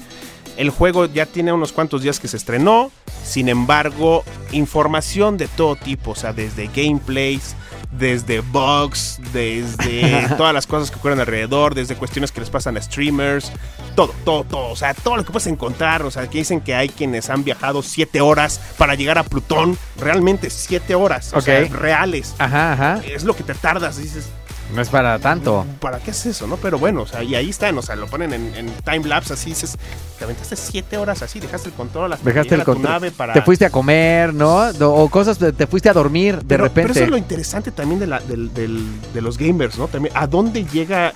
el 0.57 0.69
juego 0.69 1.05
ya 1.05 1.25
tiene 1.25 1.53
unos 1.53 1.71
cuantos 1.71 2.01
días 2.01 2.19
que 2.19 2.27
se 2.27 2.37
estrenó, 2.37 2.91
sin 3.23 3.49
embargo, 3.49 4.23
información 4.51 5.37
de 5.37 5.47
todo 5.47 5.75
tipo, 5.75 6.11
o 6.11 6.15
sea, 6.15 6.33
desde 6.33 6.67
gameplays, 6.67 7.55
desde 7.91 8.39
bugs, 8.39 9.19
desde 9.33 10.27
todas 10.37 10.53
las 10.53 10.65
cosas 10.65 10.89
que 10.91 10.97
ocurren 10.97 11.19
alrededor, 11.19 11.75
desde 11.75 11.95
cuestiones 11.95 12.31
que 12.31 12.39
les 12.39 12.49
pasan 12.49 12.77
a 12.77 12.81
streamers, 12.81 13.51
todo, 13.95 14.13
todo, 14.23 14.43
todo, 14.45 14.69
o 14.69 14.75
sea, 14.75 14.93
todo 14.93 15.17
lo 15.17 15.25
que 15.25 15.31
puedes 15.31 15.47
encontrar, 15.47 16.01
o 16.03 16.11
sea, 16.11 16.27
que 16.29 16.37
dicen 16.39 16.61
que 16.61 16.73
hay 16.73 16.89
quienes 16.89 17.29
han 17.29 17.43
viajado 17.43 17.83
siete 17.83 18.21
horas 18.21 18.59
para 18.77 18.95
llegar 18.95 19.17
a 19.17 19.23
Plutón, 19.23 19.77
realmente 19.97 20.49
siete 20.49 20.95
horas, 20.95 21.33
o 21.33 21.41
sea, 21.41 21.63
Ok. 21.63 21.71
reales. 21.73 22.33
Ajá, 22.37 22.73
ajá. 22.73 23.01
Es 23.05 23.23
lo 23.23 23.35
que 23.35 23.43
te 23.43 23.53
tardas, 23.55 23.97
dices, 23.97 24.29
No 24.73 24.81
es 24.81 24.89
para 24.89 25.19
tanto. 25.19 25.65
¿Para 25.79 25.99
qué 25.99 26.11
es 26.11 26.25
eso, 26.25 26.47
no? 26.47 26.55
Pero 26.57 26.79
bueno, 26.79 27.01
o 27.01 27.07
sea, 27.07 27.23
y 27.23 27.35
ahí 27.35 27.49
están, 27.49 27.77
o 27.77 27.81
sea, 27.81 27.95
lo 27.95 28.07
ponen 28.07 28.31
en, 28.33 28.55
en 28.55 28.67
time 28.85 29.07
lapse 29.07 29.33
así, 29.33 29.49
dices, 29.49 29.77
te 30.17 30.23
aventaste 30.23 30.55
siete 30.55 30.97
horas 30.97 31.21
así, 31.21 31.39
dejaste 31.39 31.69
el 31.69 31.75
control 31.75 32.15
Dejaste 32.23 32.55
el 32.55 32.61
tu 32.61 32.65
control. 32.73 32.91
nave 32.91 33.11
para... 33.11 33.33
Te 33.33 33.41
fuiste 33.41 33.65
a 33.65 33.69
comer, 33.69 34.33
¿no? 34.33 34.69
O 34.79 35.09
cosas, 35.09 35.37
te- 35.37 35.51
te 35.51 35.67
fuiste 35.67 35.89
a 35.89 35.93
dormir 35.93 36.37
de 36.37 36.43
pero, 36.47 36.63
repente. 36.63 36.81
Pero 36.89 36.93
eso 36.93 37.03
es 37.03 37.09
lo 37.09 37.17
interesante 37.17 37.71
también 37.71 37.99
de, 37.99 38.07
la, 38.07 38.19
de 38.21 39.21
los 39.21 39.37
gamers, 39.37 39.77
¿no? 39.77 39.87
También, 39.87 40.15
¿a 40.15 40.25
dónde 40.27 40.63
llega 40.65 41.11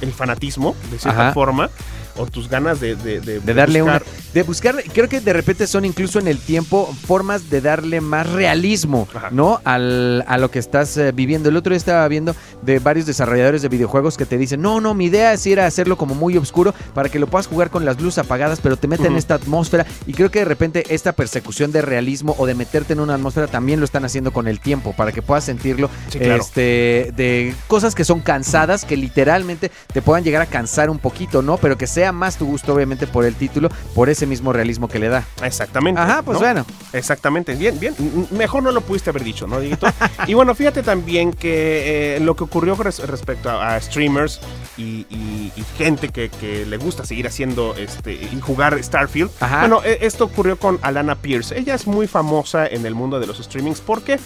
el 0.00 0.12
fanatismo, 0.12 0.74
de 0.90 0.98
cierta 0.98 1.20
Ajá. 1.22 1.32
forma? 1.34 1.70
O 2.16 2.26
tus 2.26 2.48
ganas 2.48 2.80
de... 2.80 2.96
De, 2.96 3.20
de- 3.20 3.40
de 3.40 3.54
darle 3.54 3.82
buscar- 3.82 4.02
una. 4.02 4.12
De 4.34 4.42
buscar, 4.42 4.82
creo 4.92 5.08
que 5.08 5.20
de 5.20 5.32
repente 5.32 5.66
son 5.66 5.84
incluso 5.84 6.18
en 6.18 6.28
el 6.28 6.38
tiempo 6.38 6.94
formas 7.06 7.48
de 7.50 7.60
darle 7.60 8.00
más 8.00 8.28
realismo, 8.30 9.08
Ajá. 9.14 9.28
¿no? 9.30 9.60
Al, 9.64 10.24
a 10.26 10.36
lo 10.38 10.50
que 10.50 10.58
estás 10.58 10.96
eh, 10.96 11.12
viviendo. 11.12 11.48
El 11.48 11.56
otro 11.56 11.70
día 11.70 11.78
estaba 11.78 12.06
viendo 12.08 12.34
de 12.62 12.78
varios 12.78 13.06
desarrolladores 13.06 13.62
de 13.62 13.68
videojuegos 13.68 14.16
que 14.16 14.26
te 14.26 14.36
dicen: 14.38 14.60
No, 14.60 14.80
no, 14.80 14.94
mi 14.94 15.06
idea 15.06 15.32
es 15.32 15.46
ir 15.46 15.58
a 15.60 15.66
hacerlo 15.66 15.96
como 15.96 16.14
muy 16.14 16.36
oscuro 16.36 16.74
para 16.94 17.08
que 17.08 17.18
lo 17.18 17.26
puedas 17.28 17.46
jugar 17.46 17.70
con 17.70 17.84
las 17.84 18.00
luces 18.00 18.18
apagadas, 18.18 18.60
pero 18.62 18.76
te 18.76 18.88
meten 18.88 19.06
en 19.06 19.16
esta 19.16 19.34
atmósfera. 19.34 19.86
Y 20.06 20.12
creo 20.12 20.30
que 20.30 20.40
de 20.40 20.44
repente 20.44 20.84
esta 20.90 21.12
persecución 21.12 21.72
de 21.72 21.80
realismo 21.82 22.34
o 22.38 22.46
de 22.46 22.54
meterte 22.54 22.92
en 22.92 23.00
una 23.00 23.14
atmósfera 23.14 23.46
también 23.46 23.80
lo 23.80 23.84
están 23.84 24.04
haciendo 24.04 24.32
con 24.32 24.48
el 24.48 24.60
tiempo 24.60 24.92
para 24.94 25.12
que 25.12 25.22
puedas 25.22 25.44
sentirlo 25.44 25.88
Sí, 26.10 26.18
claro. 26.18 26.42
este, 26.42 27.12
de 27.16 27.54
cosas 27.68 27.94
que 27.94 28.04
son 28.04 28.20
cansadas, 28.20 28.84
que 28.84 28.96
literalmente 28.96 29.70
te 29.92 30.02
puedan 30.02 30.24
llegar 30.24 30.42
a 30.42 30.46
cansar 30.46 30.90
un 30.90 30.98
poquito, 30.98 31.40
¿no? 31.42 31.56
Pero 31.56 31.76
que 31.78 31.86
sea 31.86 32.05
más 32.12 32.36
tu 32.36 32.46
gusto, 32.46 32.74
obviamente, 32.74 33.06
por 33.06 33.24
el 33.24 33.34
título, 33.34 33.68
por 33.94 34.08
ese 34.08 34.26
mismo 34.26 34.52
realismo 34.52 34.88
que 34.88 34.98
le 34.98 35.08
da. 35.08 35.24
Exactamente. 35.42 36.00
Ajá, 36.00 36.22
pues 36.22 36.36
¿no? 36.38 36.44
bueno. 36.44 36.66
Exactamente, 36.92 37.54
bien, 37.54 37.78
bien. 37.78 37.94
M- 37.98 38.26
Mejor 38.30 38.62
no 38.62 38.70
lo 38.72 38.80
pudiste 38.80 39.10
haber 39.10 39.24
dicho, 39.24 39.46
¿no, 39.46 39.60
Dieguito? 39.60 39.86
y 40.26 40.34
bueno, 40.34 40.54
fíjate 40.54 40.82
también 40.82 41.32
que 41.32 42.16
eh, 42.16 42.20
lo 42.20 42.36
que 42.36 42.44
ocurrió 42.44 42.74
res- 42.76 43.00
respecto 43.06 43.50
a, 43.50 43.74
a 43.76 43.80
streamers 43.80 44.40
y, 44.76 45.06
y- 45.10 45.52
y 45.56 45.64
gente 45.78 46.08
que, 46.10 46.28
que 46.28 46.64
le 46.66 46.76
gusta 46.76 47.04
seguir 47.04 47.26
haciendo 47.26 47.74
este 47.76 48.12
y 48.14 48.40
jugar 48.40 48.82
Starfield. 48.82 49.30
Ajá. 49.40 49.60
Bueno, 49.60 49.82
e- 49.84 49.98
esto 50.02 50.24
ocurrió 50.24 50.58
con 50.58 50.78
Alana 50.82 51.14
Pierce. 51.16 51.58
Ella 51.58 51.74
es 51.74 51.86
muy 51.86 52.06
famosa 52.06 52.66
en 52.66 52.86
el 52.86 52.94
mundo 52.94 53.20
de 53.20 53.26
los 53.26 53.38
streamings. 53.38 53.80
¿Por 53.80 54.02
qué? 54.02 54.18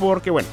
Porque, 0.00 0.30
bueno, 0.30 0.48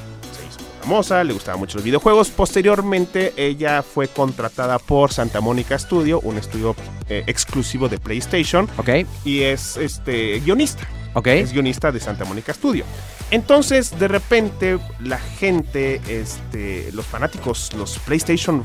famosa, 0.80 1.22
le 1.24 1.32
gustaban 1.32 1.60
mucho 1.60 1.76
los 1.78 1.84
videojuegos. 1.84 2.30
Posteriormente, 2.30 3.32
ella 3.36 3.82
fue 3.82 4.08
contratada 4.08 4.78
por 4.78 5.12
Santa 5.12 5.40
Mónica 5.40 5.78
Studio, 5.78 6.20
un 6.20 6.38
estudio 6.38 6.74
eh, 7.08 7.22
exclusivo 7.26 7.88
de 7.88 7.98
PlayStation, 7.98 8.68
Ok, 8.78 8.88
y 9.24 9.42
es 9.42 9.76
este 9.76 10.40
guionista. 10.40 10.86
ok. 11.14 11.26
Es 11.28 11.52
guionista 11.52 11.92
de 11.92 12.00
Santa 12.00 12.24
Mónica 12.24 12.52
Studio. 12.54 12.84
Entonces, 13.30 13.96
de 13.98 14.08
repente, 14.08 14.78
la 15.00 15.18
gente, 15.18 16.00
este, 16.08 16.90
los 16.92 17.06
fanáticos, 17.06 17.72
los 17.74 17.98
PlayStation 18.00 18.64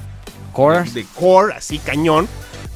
Core. 0.53 0.89
de 0.91 1.05
core, 1.19 1.53
así 1.55 1.77
cañón, 1.79 2.27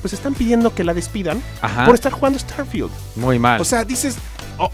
pues 0.02 0.13
están 0.13 0.34
pidiendo 0.36 0.75
que 0.75 0.84
la 0.84 0.93
despidan 0.93 1.41
Ajá. 1.62 1.86
por 1.86 1.95
estar 1.95 2.12
jugando 2.12 2.38
Starfield. 2.38 2.91
Muy 3.15 3.39
mal. 3.39 3.60
O 3.60 3.65
sea, 3.65 3.86
dices, 3.86 4.17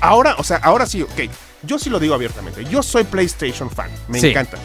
ahora, 0.02 0.36
o 0.38 0.44
sea, 0.44 0.58
ahora 0.58 0.86
sí, 0.86 1.04
ok. 1.04 1.30
Yo 1.66 1.80
sí 1.80 1.90
lo 1.90 2.00
digo 2.00 2.14
abiertamente. 2.16 2.64
Yo 2.66 2.82
soy 2.84 3.04
PlayStation 3.04 3.70
fan. 3.70 3.90
Me 4.08 4.20
Sí. 4.20 4.28
encanta. 4.30 4.58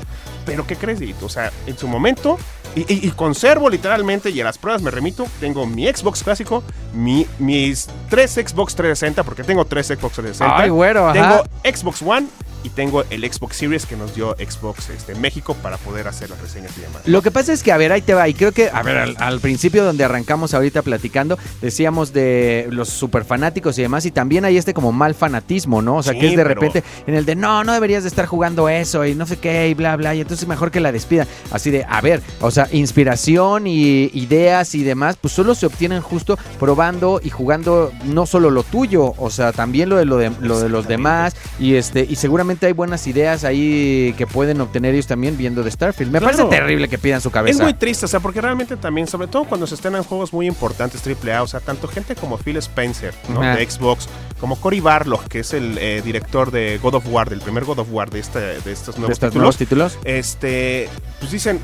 Pero 0.46 0.66
¿qué 0.66 0.76
crees, 0.76 0.98
Dieguito? 0.98 1.26
O 1.26 1.28
sea, 1.28 1.52
en 1.66 1.76
su 1.78 1.86
momento, 1.86 2.38
y, 2.74 2.80
y- 2.92 3.06
y 3.06 3.10
conservo 3.10 3.68
literalmente, 3.68 4.30
y 4.30 4.40
a 4.40 4.44
las 4.44 4.58
pruebas 4.58 4.82
me 4.82 4.90
remito, 4.90 5.26
tengo 5.38 5.66
mi 5.66 5.86
Xbox 5.86 6.22
clásico, 6.22 6.62
mi, 6.94 7.26
mis 7.38 7.88
tres 8.08 8.32
Xbox 8.32 8.74
360, 8.74 9.22
porque 9.22 9.44
tengo 9.44 9.64
tres 9.64 9.88
Xbox 9.88 10.14
360. 10.14 10.56
Ay, 10.58 10.70
güero, 10.70 11.08
ajá. 11.08 11.42
Tengo 11.62 11.76
Xbox 11.76 12.02
One 12.02 12.26
y 12.64 12.68
tengo 12.70 13.04
el 13.10 13.30
Xbox 13.30 13.56
Series 13.56 13.86
que 13.86 13.96
nos 13.96 14.14
dio 14.14 14.34
Xbox 14.38 14.90
este, 14.90 15.14
México 15.14 15.54
para 15.62 15.76
poder 15.78 16.08
hacer 16.08 16.30
las 16.30 16.40
reseñas 16.40 16.72
y 16.78 16.82
demás. 16.82 17.02
Lo 17.06 17.22
que 17.22 17.30
pasa 17.30 17.52
es 17.52 17.62
que, 17.62 17.72
a 17.72 17.76
ver, 17.76 17.92
ahí 17.92 18.02
te 18.02 18.14
va. 18.14 18.28
Y 18.28 18.34
creo 18.34 18.52
que, 18.52 18.68
a 18.70 18.82
ver, 18.82 18.98
al, 18.98 19.16
al 19.18 19.40
principio 19.40 19.84
donde 19.84 20.04
arrancamos 20.04 20.54
ahorita 20.54 20.82
platicando, 20.82 21.38
decíamos 21.60 22.12
de 22.12 22.66
los 22.70 22.88
super 22.88 23.24
fanáticos 23.24 23.78
y 23.78 23.82
demás, 23.82 24.04
y 24.06 24.10
también 24.10 24.44
hay 24.44 24.56
este 24.56 24.74
como 24.74 24.92
mal 24.92 25.14
fanatismo, 25.14 25.82
¿no? 25.82 25.96
O 25.96 26.02
sea, 26.02 26.12
Sí, 26.12 26.20
que 26.20 26.26
es 26.26 26.32
de 26.36 26.42
pero- 26.44 26.48
repente 26.60 26.84
en 27.06 27.14
el 27.14 27.24
de, 27.24 27.34
no, 27.36 27.64
no 27.64 27.72
deberías 27.72 28.02
de 28.02 28.08
estar 28.08 28.26
jugando 28.26 28.68
eso 28.68 29.04
y 29.06 29.14
no 29.14 29.26
sé 29.26 29.36
qué, 29.38 29.68
y 29.68 29.74
bla, 29.74 29.96
bla, 29.96 30.14
y 30.14 30.20
entonces 30.20 30.46
mejor 30.48 30.70
que 30.70 30.80
la 30.80 30.92
despidan. 30.92 31.26
Así 31.50 31.70
de, 31.70 31.84
a 31.88 32.00
ver, 32.00 32.20
o 32.40 32.50
sea, 32.50 32.68
inspiración 32.72 33.66
y 33.66 34.10
ideas 34.14 34.74
y 34.74 34.82
demás, 34.82 35.16
pues 35.20 35.32
solo 35.32 35.54
se 35.54 35.66
obtienen 35.66 36.00
justo 36.02 36.38
probando 36.58 37.20
y 37.22 37.30
jugando 37.30 37.92
no 38.04 38.26
solo 38.26 38.50
lo 38.50 38.62
tuyo, 38.62 39.14
o 39.16 39.30
sea, 39.30 39.52
también 39.52 39.88
lo 39.88 39.96
de, 39.96 40.04
lo 40.04 40.16
de, 40.18 40.30
lo 40.40 40.60
de 40.60 40.68
los 40.68 40.86
demás, 40.86 41.34
y 41.58 41.74
este 41.76 42.06
y 42.08 42.16
seguramente 42.16 42.49
hay 42.66 42.72
buenas 42.72 43.06
ideas 43.06 43.44
ahí 43.44 44.14
que 44.18 44.26
pueden 44.26 44.60
obtener 44.60 44.94
ellos 44.94 45.06
también 45.06 45.36
viendo 45.36 45.62
de 45.62 45.70
Starfield. 45.70 46.12
Me 46.12 46.18
Claro. 46.18 46.36
parece 46.36 46.56
terrible 46.56 46.88
que 46.88 46.98
pidan 46.98 47.20
su 47.20 47.30
cabeza. 47.30 47.58
Es 47.58 47.62
muy 47.62 47.74
triste, 47.74 48.04
o 48.04 48.08
sea, 48.08 48.20
porque 48.20 48.40
realmente 48.40 48.76
también, 48.76 49.06
sobre 49.06 49.26
todo 49.28 49.44
cuando 49.44 49.66
se 49.66 49.74
estrenan 49.74 50.02
juegos 50.04 50.32
muy 50.32 50.46
importantes 50.46 51.02
AAA, 51.06 51.42
o 51.42 51.46
sea, 51.46 51.60
tanto 51.60 51.88
gente 51.88 52.14
como 52.16 52.36
Phil 52.38 52.56
Spencer, 52.58 53.14
¿no? 53.28 53.40
Ajá. 53.42 53.56
De 53.56 53.68
Xbox, 53.70 54.08
como 54.40 54.56
Cory 54.60 54.80
Barlog, 54.80 55.24
que 55.28 55.40
es 55.40 55.52
el 55.52 55.78
eh, 55.78 56.02
director 56.04 56.50
de 56.50 56.78
God 56.82 56.94
of 56.94 57.04
War, 57.08 57.28
del 57.30 57.40
primer 57.40 57.64
God 57.64 57.80
of 57.80 57.88
War 57.90 58.10
de, 58.10 58.20
este, 58.20 58.38
de 58.40 58.72
estos 58.72 58.94
de 58.94 59.00
nuevos 59.00 59.12
estos 59.14 59.30
títulos, 59.30 59.34
nuevos 59.34 59.56
títulos. 59.56 59.98
este, 60.04 60.88
pues 61.18 61.30
dicen, 61.32 61.60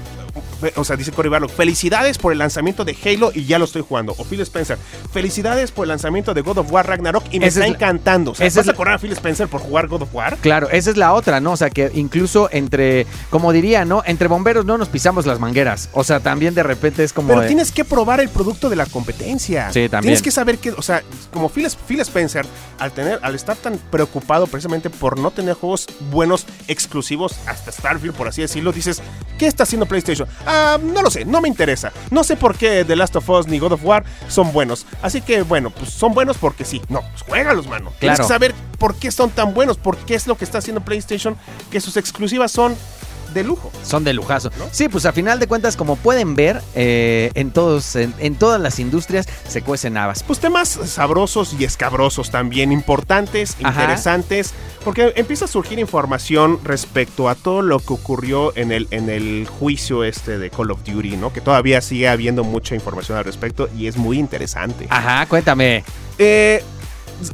o 0.77 0.85
sea, 0.85 0.96
dice 0.96 1.12
Cory 1.12 1.29
Barlog, 1.29 1.51
felicidades 1.51 2.18
por 2.18 2.33
el 2.33 2.38
lanzamiento 2.38 2.85
de 2.85 2.96
Halo 3.05 3.31
y 3.35 3.44
ya 3.44 3.59
lo 3.59 3.64
estoy 3.64 3.83
jugando. 3.87 4.14
O 4.18 4.25
Phil 4.25 4.40
Spencer, 4.40 4.79
felicidades 5.12 5.70
por 5.70 5.85
el 5.85 5.88
lanzamiento 5.90 6.35
de 6.35 6.40
God 6.42 6.59
of 6.59 6.72
War 6.72 6.87
Ragnarok 6.87 7.25
y 7.31 7.40
me 7.40 7.46
Esa 7.46 7.61
está 7.61 7.66
es 7.68 7.75
encantando. 7.75 8.31
O 8.33 8.35
sea, 8.35 8.46
esa 8.46 8.61
¿vas 8.61 8.66
es 8.68 8.72
a 8.72 8.77
correr 8.77 8.94
a 8.94 8.99
Phil 8.99 9.12
Spencer 9.12 9.49
por 9.49 9.61
jugar 9.61 9.88
God 9.88 10.03
of 10.03 10.14
War? 10.14 10.37
Claro, 10.38 10.68
esa 10.70 10.90
es 10.90 10.96
la 10.96 11.12
otra, 11.14 11.40
¿no? 11.40 11.53
O 11.53 11.57
sea, 11.57 11.70
que 11.70 11.90
incluso 11.94 12.49
entre, 12.53 13.07
como 13.31 13.53
diría, 13.53 13.85
¿no? 13.85 14.03
Entre 14.07 14.29
bomberos 14.29 14.64
no 14.64 14.79
nos 14.79 14.88
pisamos 14.88 15.27
las 15.27 15.38
mangueras. 15.40 15.88
O 15.92 16.05
sea, 16.05 16.20
también 16.20 16.55
de 16.55 16.62
repente 16.62 17.05
es 17.05 17.12
como... 17.12 17.29
Pero 17.29 17.40
de- 17.42 17.46
tienes 17.49 17.72
que 17.72 17.85
probar 17.85 18.20
el 18.20 18.29
producto 18.29 18.68
de 18.68 18.77
la 18.77 18.87
competencia. 18.87 19.72
Sí, 19.72 19.88
también. 19.88 20.03
Tienes 20.11 20.22
que 20.22 20.31
saber 20.31 20.59
que, 20.59 20.70
o 20.72 20.83
sea, 20.83 21.03
como 21.33 21.49
Phil, 21.49 21.68
Phil 21.87 22.01
Spencer, 22.01 22.46
al 22.79 22.92
tener, 22.92 23.18
al 23.22 23.35
estar 23.35 23.57
tan 23.57 23.79
preocupado 23.90 24.46
precisamente 24.46 24.90
por 24.90 25.18
no 25.18 25.31
tener 25.31 25.55
juegos 25.55 25.87
buenos 26.11 26.46
exclusivos 26.68 27.37
hasta 27.46 27.72
Starfield, 27.72 28.14
por 28.14 28.29
así 28.29 28.42
decirlo, 28.42 28.72
dices, 28.72 29.03
¿qué 29.38 29.46
está 29.46 29.62
haciendo 29.62 29.87
PlayStation? 29.87 30.26
Ah, 30.47 30.79
no 30.83 31.03
lo 31.03 31.11
sé, 31.11 31.25
no 31.25 31.41
me 31.41 31.49
interesa. 31.49 31.93
No 32.11 32.25
sé 32.25 32.37
por 32.37 32.57
qué 32.57 32.85
The 32.85 32.97
Last 32.97 33.17
of 33.17 33.29
Us 33.29 33.47
ni 33.47 33.59
God 33.59 33.73
of 33.73 33.85
War 33.85 34.05
son 34.29 34.53
buenos. 34.53 34.87
Así 35.03 35.21
que, 35.21 35.43
bueno, 35.43 35.71
pues 35.71 35.91
son 35.91 36.15
buenos 36.15 36.37
porque 36.39 36.65
sí. 36.65 36.81
No, 36.89 37.01
pues 37.03 37.23
juégalos, 37.23 37.67
mano. 37.67 37.93
Tienes 37.99 38.19
Claro. 38.19 38.29
que 38.29 38.35
saber 38.35 38.55
por 38.79 38.95
qué 38.97 39.11
son 39.11 39.31
tan 39.31 39.55
buenos, 39.55 39.77
por 39.79 39.97
qué 39.97 40.15
es 40.15 40.27
lo 40.27 40.37
que 40.37 40.45
está 40.45 40.59
haciendo 40.59 40.81
PlayStation, 40.83 41.37
que 41.71 41.81
sus 41.81 41.97
exclusivas 41.97 42.53
son 42.53 42.77
de 43.35 43.45
lujo. 43.45 43.71
Son 43.85 44.03
de 44.05 44.15
lujazo. 44.15 44.51
¿No? 44.59 44.67
Sí, 44.71 44.89
pues 44.89 45.05
a 45.05 45.12
final 45.12 45.39
de 45.39 45.47
cuentas, 45.47 45.77
como 45.77 45.97
pueden 45.97 46.37
ver, 46.37 46.62
eh, 46.75 47.31
en, 47.35 47.51
todos, 47.51 47.95
en, 47.97 48.15
en 48.19 48.37
todas 48.37 48.59
las 48.61 48.79
industrias 48.79 49.27
se 49.47 49.61
cuecen 49.61 49.97
habas. 49.99 50.23
Pues 50.23 50.39
temas 50.39 50.69
sabrosos 50.87 51.55
y 51.59 51.65
escabrosos 51.65 52.31
también, 52.31 52.73
importantes, 52.73 53.57
Ajá. 53.62 53.83
interesantes, 53.83 54.55
porque 54.87 55.12
empieza 55.16 55.46
a 55.46 55.49
surgir 55.49 55.81
información 55.81 56.61
respecto 56.62 57.29
a 57.29 57.35
todo 57.35 57.61
lo 57.61 57.81
que 57.81 57.92
ocurrió 57.92 58.57
en 58.57 58.70
el, 58.70 58.87
en 58.92 59.11
el 59.11 59.49
juicio 59.49 60.05
este 60.05 60.38
de 60.38 60.49
Call 60.49 60.70
of 60.70 60.85
Duty, 60.85 61.16
¿no? 61.16 61.33
Que 61.33 61.40
todavía 61.40 61.81
sigue 61.81 62.09
habiendo 62.09 62.44
mucha 62.44 62.77
información 62.77 63.18
al 63.18 63.25
respecto 63.25 63.68
y 63.77 63.88
es 63.88 63.96
muy 63.96 64.16
interesante. 64.16 64.87
Ajá, 64.88 65.27
cuéntame. 65.27 65.83
Eh, 66.18 66.62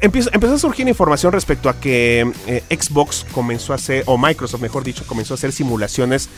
empieza- 0.00 0.30
empezó 0.32 0.54
a 0.54 0.58
surgir 0.58 0.88
información 0.88 1.30
respecto 1.30 1.68
a 1.68 1.78
que 1.78 2.32
eh, 2.46 2.64
Xbox 2.74 3.26
comenzó 3.34 3.74
a 3.74 3.76
hacer, 3.76 4.02
o 4.06 4.16
Microsoft 4.16 4.62
mejor 4.62 4.82
dicho, 4.82 5.04
comenzó 5.06 5.34
a 5.34 5.36
hacer 5.36 5.52
simulaciones 5.52 6.30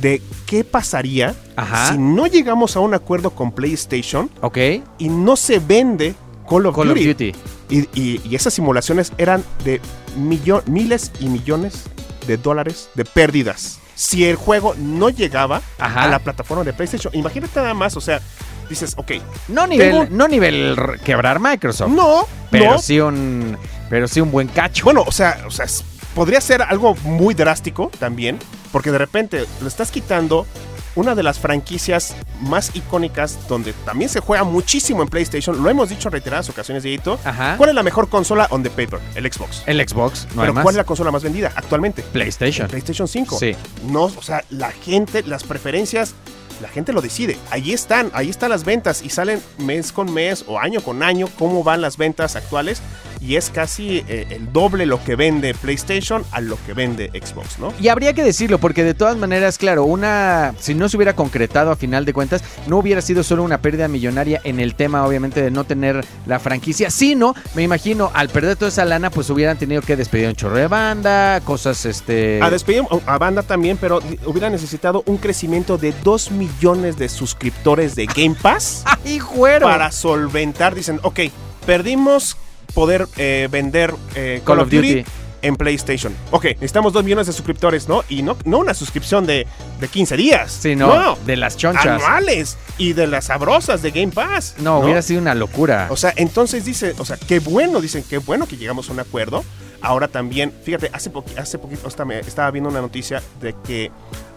de 0.00 0.22
qué 0.46 0.64
pasaría 0.64 1.34
Ajá. 1.54 1.92
si 1.92 1.98
no 1.98 2.26
llegamos 2.28 2.76
a 2.76 2.80
un 2.80 2.94
acuerdo 2.94 3.30
con 3.30 3.52
PlayStation 3.52 4.30
Ok. 4.40 4.56
y 4.98 5.10
no 5.10 5.36
se 5.36 5.58
vende 5.58 6.14
Call 6.48 6.64
of 6.64 6.74
Call 6.74 6.88
of 6.92 6.96
Duty. 6.96 7.06
Duty. 7.08 7.34
Y, 7.68 7.78
y- 8.00 8.20
y 8.28 8.34
esas 8.36 8.54
simulaciones 8.54 9.12
eran 9.18 9.44
de 9.64 9.80
millo- 10.16 10.62
miles 10.66 11.10
y 11.20 11.26
millones 11.26 11.84
de 12.26 12.36
dólares 12.36 12.88
de 12.94 13.04
pérdidas. 13.04 13.78
Si 13.94 14.24
el 14.24 14.36
juego 14.36 14.74
no 14.78 15.10
llegaba 15.10 15.60
Ajá. 15.78 16.04
a 16.04 16.08
la 16.08 16.18
plataforma 16.18 16.64
de 16.64 16.72
PlayStation, 16.72 17.14
imagínate 17.14 17.60
nada 17.60 17.74
más, 17.74 17.96
o 17.96 18.00
sea, 18.00 18.20
dices, 18.68 18.94
ok, 18.96 19.12
No 19.48 19.66
nivel, 19.66 19.90
Tengo- 19.90 20.06
no 20.10 20.28
nivel 20.28 20.76
quebrar 21.04 21.40
Microsoft. 21.40 21.90
no, 21.90 22.26
pero 22.50 22.72
no, 22.72 22.78
sí 22.78 22.98
un. 23.00 23.56
Pero 23.90 24.08
sí 24.08 24.20
un 24.20 24.30
buen 24.30 24.48
cacho. 24.48 24.84
Bueno, 24.84 25.04
o 25.06 25.12
sea, 25.12 25.44
o 25.46 25.50
sea, 25.50 25.66
podría 26.14 26.40
ser 26.40 26.62
algo 26.62 26.94
muy 27.04 27.34
drástico 27.34 27.90
también, 27.98 28.38
porque 28.72 28.90
de 28.90 28.98
repente 28.98 29.44
le 29.60 29.68
estás 29.68 29.90
quitando 29.90 30.46
una 30.94 31.14
de 31.14 31.22
las 31.22 31.38
franquicias 31.38 32.14
más 32.40 32.74
icónicas 32.74 33.38
donde 33.48 33.72
también 33.72 34.10
se 34.10 34.20
juega 34.20 34.44
muchísimo 34.44 35.02
en 35.02 35.08
PlayStation. 35.08 35.62
Lo 35.62 35.70
hemos 35.70 35.88
dicho 35.88 36.08
en 36.08 36.12
reiteradas 36.12 36.48
ocasiones, 36.48 36.82
Dieguito. 36.82 37.18
¿Cuál 37.56 37.70
es 37.70 37.74
la 37.74 37.82
mejor 37.82 38.08
consola 38.08 38.46
on 38.50 38.62
the 38.62 38.70
paper? 38.70 39.00
El 39.14 39.30
Xbox. 39.30 39.62
El 39.66 39.86
Xbox, 39.86 40.26
no 40.34 40.42
hay 40.42 40.46
Pero 40.46 40.54
más. 40.54 40.62
¿cuál 40.62 40.74
es 40.74 40.78
la 40.78 40.84
consola 40.84 41.10
más 41.10 41.22
vendida 41.22 41.52
actualmente? 41.54 42.02
PlayStation. 42.02 42.68
PlayStation 42.68 43.08
5. 43.08 43.38
Sí. 43.38 43.56
No, 43.86 44.04
o 44.04 44.22
sea, 44.22 44.44
la 44.50 44.70
gente, 44.70 45.22
las 45.22 45.44
preferencias, 45.44 46.14
la 46.60 46.68
gente 46.68 46.92
lo 46.92 47.00
decide. 47.00 47.38
Ahí 47.50 47.72
están, 47.72 48.10
ahí 48.14 48.30
están 48.30 48.50
las 48.50 48.64
ventas 48.64 49.02
y 49.02 49.10
salen 49.10 49.42
mes 49.58 49.92
con 49.92 50.12
mes 50.12 50.44
o 50.46 50.58
año 50.58 50.80
con 50.82 51.02
año 51.02 51.28
cómo 51.38 51.64
van 51.64 51.80
las 51.80 51.96
ventas 51.96 52.36
actuales 52.36 52.82
y 53.22 53.36
es 53.36 53.50
casi 53.50 54.04
eh, 54.08 54.26
el 54.30 54.52
doble 54.52 54.84
lo 54.84 55.02
que 55.02 55.14
vende 55.14 55.54
PlayStation 55.54 56.24
a 56.32 56.40
lo 56.40 56.58
que 56.66 56.72
vende 56.72 57.10
Xbox, 57.10 57.58
¿no? 57.58 57.72
Y 57.80 57.88
habría 57.88 58.12
que 58.14 58.24
decirlo, 58.24 58.58
porque 58.58 58.82
de 58.82 58.94
todas 58.94 59.16
maneras, 59.16 59.58
claro, 59.58 59.84
una. 59.84 60.54
Si 60.58 60.74
no 60.74 60.88
se 60.88 60.96
hubiera 60.96 61.14
concretado 61.14 61.70
a 61.70 61.76
final 61.76 62.04
de 62.04 62.12
cuentas, 62.12 62.42
no 62.66 62.78
hubiera 62.78 63.00
sido 63.00 63.22
solo 63.22 63.44
una 63.44 63.62
pérdida 63.62 63.86
millonaria 63.86 64.40
en 64.42 64.58
el 64.58 64.74
tema, 64.74 65.06
obviamente, 65.06 65.40
de 65.40 65.50
no 65.50 65.64
tener 65.64 66.04
la 66.26 66.40
franquicia, 66.40 66.90
sino, 66.90 67.34
me 67.54 67.62
imagino, 67.62 68.10
al 68.14 68.28
perder 68.28 68.56
toda 68.56 68.70
esa 68.70 68.84
lana, 68.84 69.10
pues 69.10 69.30
hubieran 69.30 69.56
tenido 69.56 69.82
que 69.82 69.96
despedir 69.96 70.26
a 70.26 70.30
un 70.30 70.36
chorro 70.36 70.56
de 70.56 70.66
banda, 70.66 71.40
cosas, 71.44 71.86
este. 71.86 72.40
A 72.42 72.50
despedir 72.50 72.82
a 73.06 73.18
banda 73.18 73.42
también, 73.42 73.76
pero 73.80 74.00
hubiera 74.26 74.50
necesitado 74.50 75.04
un 75.06 75.18
crecimiento 75.18 75.78
de 75.78 75.94
2 76.02 76.32
millones 76.32 76.98
de 76.98 77.08
suscriptores 77.08 77.94
de 77.94 78.06
Game 78.06 78.34
Pass. 78.40 78.82
¡Ay, 79.04 79.20
güero! 79.20 79.66
para 79.66 79.92
solventar, 79.92 80.74
dicen, 80.74 80.98
ok, 81.02 81.20
perdimos 81.64 82.36
poder 82.74 83.06
eh, 83.16 83.48
vender 83.50 83.94
eh, 84.14 84.40
Call, 84.44 84.60
of 84.60 84.70
Duty, 84.70 85.04
en 85.42 85.56
PlayStation. 85.56 86.14
Ok, 86.30 86.44
necesitamos 86.44 86.92
2 86.92 87.02
millones 87.02 87.26
de 87.26 87.32
suscriptores, 87.32 87.88
¿no? 87.88 88.04
Y 88.08 88.22
no, 88.22 88.36
no 88.44 88.58
una 88.58 88.74
suscripción 88.74 89.26
de, 89.26 89.46
de 89.80 89.88
15 89.88 90.16
días. 90.16 90.52
Sí, 90.62 90.76
no, 90.76 91.16
de 91.26 91.36
las 91.36 91.56
chonchas. 91.56 91.84
anuales 91.86 92.56
y 92.78 92.92
de 92.92 93.08
las 93.08 93.24
sabrosas 93.26 93.82
de 93.82 93.90
Game 93.90 94.12
Pass. 94.12 94.54
No, 94.58 94.78
hubiera 94.78 95.02
sido 95.02 95.20
una 95.20 95.34
locura. 95.34 95.88
O 95.90 95.96
sea, 95.96 96.12
entonces 96.16 96.64
dice, 96.64 96.94
o 96.98 97.04
sea, 97.04 97.16
qué 97.16 97.40
bueno, 97.40 97.80
dicen, 97.80 98.04
qué 98.08 98.18
bueno 98.18 98.46
que 98.46 98.56
llegamos 98.56 98.88
a 98.88 98.92
un 98.92 99.00
acuerdo. 99.00 99.44
Ahora 99.80 100.06
también, 100.06 100.52
fíjate, 100.62 100.90
hace, 100.92 101.12
poqui- 101.12 101.36
hace 101.36 101.58
poquito 101.58 101.88
hasta 101.88 102.04
me 102.04 102.20
estaba 102.20 102.48
viendo 102.52 102.70
una 102.70 102.80
noticia 102.80 103.20
de 103.40 103.52
que 103.66 103.90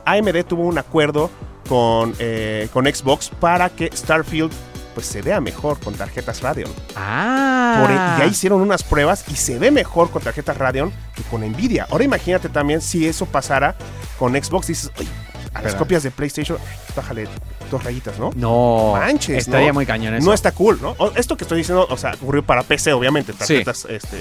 AMD 0.06 0.44
tuvo 0.48 0.64
un 0.64 0.80
acuerdo 0.80 1.30
con, 1.70 2.16
eh, 2.18 2.68
con 2.74 2.86
Xbox 2.88 3.30
para 3.40 3.70
que 3.70 3.92
Starfield 3.96 4.52
pues 4.96 5.06
se 5.06 5.22
vea 5.22 5.40
mejor 5.40 5.80
con 5.80 5.94
tarjetas 5.94 6.42
Radeon. 6.42 6.72
ah. 6.96 7.78
Por- 7.82 7.92
e, 7.92 7.96
ya 7.96 8.26
hicieron 8.26 8.62
unas 8.62 8.82
pruebas 8.84 9.26
y 9.28 9.36
se 9.36 9.60
ve 9.60 9.70
mejor 9.70 10.10
con 10.10 10.24
tarjetas 10.24 10.58
Radeon 10.58 10.92
que 11.14 11.22
con 11.24 11.42
Nvidia. 11.42 11.86
Ahora 11.92 12.06
imagínate 12.06 12.50
también 12.50 12.82
si 12.82 13.06
eso 13.08 13.26
pasara 13.28 13.76
con 14.18 14.34
Xbox, 14.34 14.68
dices, 14.68 14.92
oye, 14.98 15.10
a 15.54 15.62
las 15.62 15.76
copias 15.76 16.02
de 16.04 16.10
PlayStation, 16.12 16.58
bájale 16.96 17.28
dos 17.76 17.84
rayitas, 17.84 18.18
¿no? 18.20 18.32
No. 18.36 18.94
Manches, 18.98 19.38
Estaría 19.40 19.68
¿no? 19.70 19.74
muy 19.76 19.86
cañón 19.86 20.16
eso. 20.16 20.26
No 20.26 20.34
está 20.34 20.52
cool, 20.52 20.80
¿no? 20.82 20.96
O- 20.98 21.12
Esto 21.16 21.38
que 21.38 21.44
estoy 21.44 21.60
diciendo, 21.60 21.86
o 21.90 21.98
sea, 21.98 22.14
ocurrió 22.22 22.44
para 22.44 22.64
PC, 22.64 22.94
obviamente, 22.94 23.34
tarjetas 23.34 23.86
este, 23.90 24.20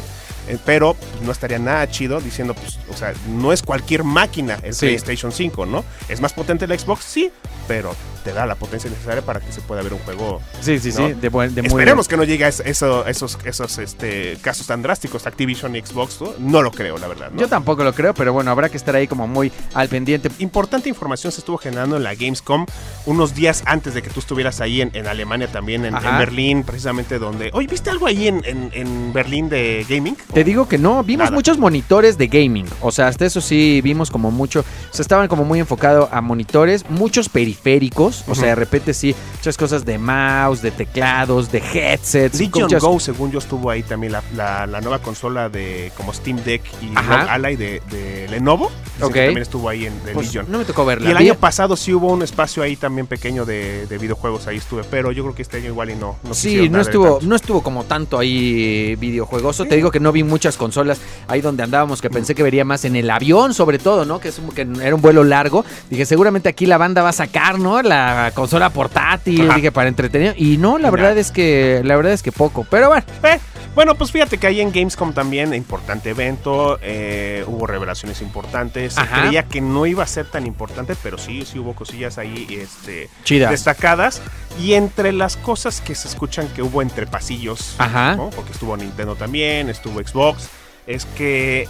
eh, 0.49 0.59
pero 0.65 0.95
pues, 0.95 1.23
no 1.23 1.33
estaría 1.33 1.59
nada 1.59 1.89
chido 1.91 2.21
diciendo, 2.21 2.55
pues, 2.55 2.79
o 2.93 2.97
sea, 2.97 3.13
no 3.29 3.53
es 3.53 3.63
cualquier 3.63 4.05
máquina 4.05 4.59
el 4.63 4.75
Sí. 4.75 4.87
PlayStation 4.87 5.33
5, 5.33 5.67
¿no? 5.67 5.85
¿Es 6.09 6.21
más 6.21 6.33
potente 6.33 6.65
el 6.67 6.79
Xbox? 6.79 7.05
Sí, 7.05 7.31
pero 7.67 7.95
te 8.25 8.33
da 8.33 8.47
la 8.47 8.55
potencia 8.55 8.89
necesaria 8.89 9.21
para 9.23 9.39
que 9.41 9.53
se 9.53 9.61
pueda 9.61 9.83
ver 9.83 9.93
un 9.93 9.99
juego. 10.01 10.41
Sí, 10.63 10.79
sí, 10.79 10.93
sí, 10.93 11.01
¿no? 11.03 11.09
de, 11.11 11.29
buen, 11.29 11.55
de 11.55 11.61
muy 11.63 11.69
Esperemos 11.69 12.09
que 12.09 12.17
no 12.17 12.25
llegue 12.25 12.45
a 12.47 12.49
es- 12.49 12.61
eso- 12.61 13.07
esos, 13.07 13.39
esos 13.45 13.77
este, 13.79 14.39
casos 14.41 14.67
tan 14.67 14.81
drásticos, 14.83 15.27
Activision 15.27 15.77
y 15.77 15.81
Xbox, 15.83 16.21
¿no? 16.23 16.33
No 16.39 16.63
lo 16.63 16.71
creo, 16.71 16.97
la 16.97 17.07
verdad. 17.07 17.31
¿no? 17.33 17.39
Yo 17.41 17.49
tampoco 17.49 17.85
lo 17.85 17.93
creo, 17.93 18.15
pero 18.15 18.33
bueno, 18.33 18.51
habrá 18.51 18.71
que 18.71 18.79
estar 18.79 18.97
ahí 18.97 19.07
como 19.07 19.27
muy 19.27 19.53
al 19.75 19.89
pendiente. 19.89 20.31
Importante 20.39 20.89
información 20.89 21.33
se 21.33 21.41
estuvo 21.41 21.59
generando 21.59 21.99
en 21.99 22.03
la 22.03 22.15
Gamescom 22.15 22.65
unos 23.05 23.35
días 23.35 23.44
antes 23.67 23.95
de 23.95 24.03
que 24.03 24.11
tú 24.11 24.21
estuvieras 24.21 24.61
ahí 24.61 24.81
en, 24.81 24.91
en 24.95 25.07
Alemania 25.07 25.49
también, 25.49 25.85
en, 25.85 25.95
Berlín, 25.95 26.63
precisamente 26.65 27.19
donde... 27.19 27.51
Oye, 27.53 27.67
¿viste 27.69 27.91
algo 27.91 28.07
ahí 28.07 28.29
en, 28.29 28.43
en- 28.45 28.71
en 28.73 29.13
Berlín 29.13 29.49
de 29.49 29.85
gaming? 29.89 30.17
Te 30.33 30.45
digo 30.45 30.67
que 30.69 30.79
no, 30.79 31.03
vimos 31.03 31.25
Nada. 31.27 31.35
muchos 31.35 31.59
monitores 31.59 32.17
de 32.19 32.27
gaming. 32.29 32.67
O 32.81 32.91
sea, 32.91 33.09
hasta 33.09 33.25
eso 33.27 33.41
sí 33.41 33.81
vimos 33.83 34.11
como 34.11 34.31
mucho. 34.31 34.61
O 34.61 34.95
sea, 34.95 35.03
estaban 35.03 35.29
como 35.29 35.45
muy 35.45 35.61
enfocados 35.61 36.09
a 36.13 36.21
monitores, 36.21 36.85
muchos 36.89 37.29
periféricos. 37.29 38.25
O 38.29 38.35
sea, 38.35 38.49
de 38.49 38.55
repente 38.55 38.95
sí, 38.95 39.15
muchas 39.37 39.57
cosas 39.57 39.85
de 39.85 39.99
mouse, 39.99 40.63
de 40.63 40.71
teclados, 40.71 41.51
de 41.51 41.59
headsets. 41.59 42.39
Legion 42.39 42.65
muchas- 42.65 42.83
Go, 42.83 43.01
según 43.01 43.31
yo, 43.31 43.39
estuvo 43.39 43.71
ahí 43.71 43.83
también 43.83 44.13
la, 44.13 44.23
la- 44.35 44.67
la 44.67 44.81
nueva 44.81 44.99
consola 45.01 45.49
de 45.49 45.93
como 45.97 46.13
Steam 46.13 46.39
Deck 46.45 46.63
y. 46.83 46.95
ROG 46.95 47.29
Ally 47.29 47.57
de, 47.57 47.83
de 47.91 48.29
Lenovo. 48.29 48.71
Dicen 48.95 49.05
Ok. 49.09 49.13
que 49.13 49.25
también 49.27 49.43
estuvo 49.43 49.69
ahí 49.69 49.87
en 49.87 50.05
de 50.05 50.13
Pues, 50.13 50.27
Legion. 50.27 50.47
no 50.49 50.59
me 50.59 50.65
tocó 50.65 50.85
verla. 50.85 51.09
Y 51.09 51.11
el 51.13 51.17
año 51.17 51.35
pasado 51.35 51.77
sí 51.77 51.93
hubo 51.93 52.13
un 52.13 52.23
espacio 52.23 52.63
ahí 52.63 52.77
también 52.77 53.07
pequeño 53.07 53.24
de, 53.25 53.87
de 53.87 53.99
videojuegos, 53.99 54.47
ahí 54.47 54.59
estuve, 54.59 54.83
pero 54.85 55.11
yo 55.11 55.23
creo 55.23 55.35
que 55.35 55.41
este 55.43 55.57
año 55.57 55.69
igual 55.69 55.89
y 55.91 55.95
no. 55.95 56.17
no 56.23 56.35
Sí, 56.35 56.69
no 56.69 56.81
estuvo, 56.81 57.21
no 57.23 57.35
estuvo 57.35 57.63
como 57.63 57.85
tanto 57.85 58.19
ahí 58.19 58.97
videojuegoso. 58.97 59.63
Sí. 59.65 59.69
Te 59.71 59.77
digo 59.77 59.91
que 59.91 59.99
no 59.99 60.13
vi 60.13 60.23
muchas 60.23 60.57
consolas 60.59 60.99
ahí 61.27 61.41
donde 61.41 61.63
andábamos, 61.63 62.03
que 62.03 62.11
pensé 62.11 62.35
que 62.35 62.43
vería 62.43 62.65
más 62.67 62.85
en 62.85 62.97
el 62.97 63.09
avión, 63.11 63.55
sobre 63.55 63.79
todo, 63.79 64.05
¿no? 64.05 64.21
Que, 64.21 64.29
es 64.29 64.39
un- 64.39 64.51
que 64.51 64.63
era 64.83 64.95
un 64.95 65.01
vuelo 65.01 65.25
largo. 65.25 65.65
Dije, 65.89 66.05
seguramente 66.05 66.49
aquí 66.51 66.67
la 66.67 66.77
banda 66.77 67.03
va 67.03 67.09
a 67.09 67.13
sacar, 67.15 67.59
¿no? 67.59 67.81
La 67.83 68.33
consola 68.35 68.69
portátil, 68.71 69.49
Ajá. 69.49 69.57
dije, 69.57 69.73
para 69.73 69.89
entretener. 69.89 70.35
Y 70.39 70.59
no, 70.59 70.77
la 70.79 70.91
verdad 70.91 71.17
es 71.17 71.31
que, 71.31 71.81
la 71.85 71.97
verdad 71.97 72.13
es 72.13 72.23
que 72.23 72.31
poco. 72.33 72.67
Pero 72.71 72.89
bueno, 72.89 73.05
Eh, 73.23 73.39
bueno, 73.75 73.97
pues 73.97 74.13
fíjate 74.13 74.39
que 74.39 74.47
ahí 74.47 74.61
en 74.61 74.71
Gamescom 74.71 75.13
también, 75.13 75.53
importante 75.53 76.11
evento, 76.11 76.79
eh, 76.81 77.45
hubo 77.47 77.67
revelaciones 77.67 78.23
importantes. 78.23 78.95
Se 78.95 79.01
Ajá. 79.01 79.23
creía 79.23 79.45
que 79.45 79.61
no 79.61 79.87
iba 79.87 80.05
a 80.05 80.07
ser 80.07 80.27
tan 80.27 80.47
importante, 80.47 80.95
pero 81.03 81.19
sí, 81.19 81.45
sí 81.45 81.59
hubo 81.59 81.75
cosillas 81.75 82.19
ahí 82.19 82.47
este, 82.51 83.09
destacadas. 83.49 84.23
Y 84.61 84.75
entre 84.75 85.13
las 85.13 85.37
cosas 85.37 85.81
que 85.81 85.95
se 85.95 86.07
escuchan 86.07 86.47
que 86.49 86.63
hubo 86.63 86.83
entre 86.83 87.07
pasillos, 87.07 87.75
Ajá. 87.79 88.15
¿no? 88.15 88.31
porque 88.31 88.53
estuvo 88.53 88.77
Nintendo 88.77 89.17
también, 89.17 89.69
estuvo 89.69 90.01
Xbox, 90.01 90.49
es 90.87 91.07
que 91.07 91.69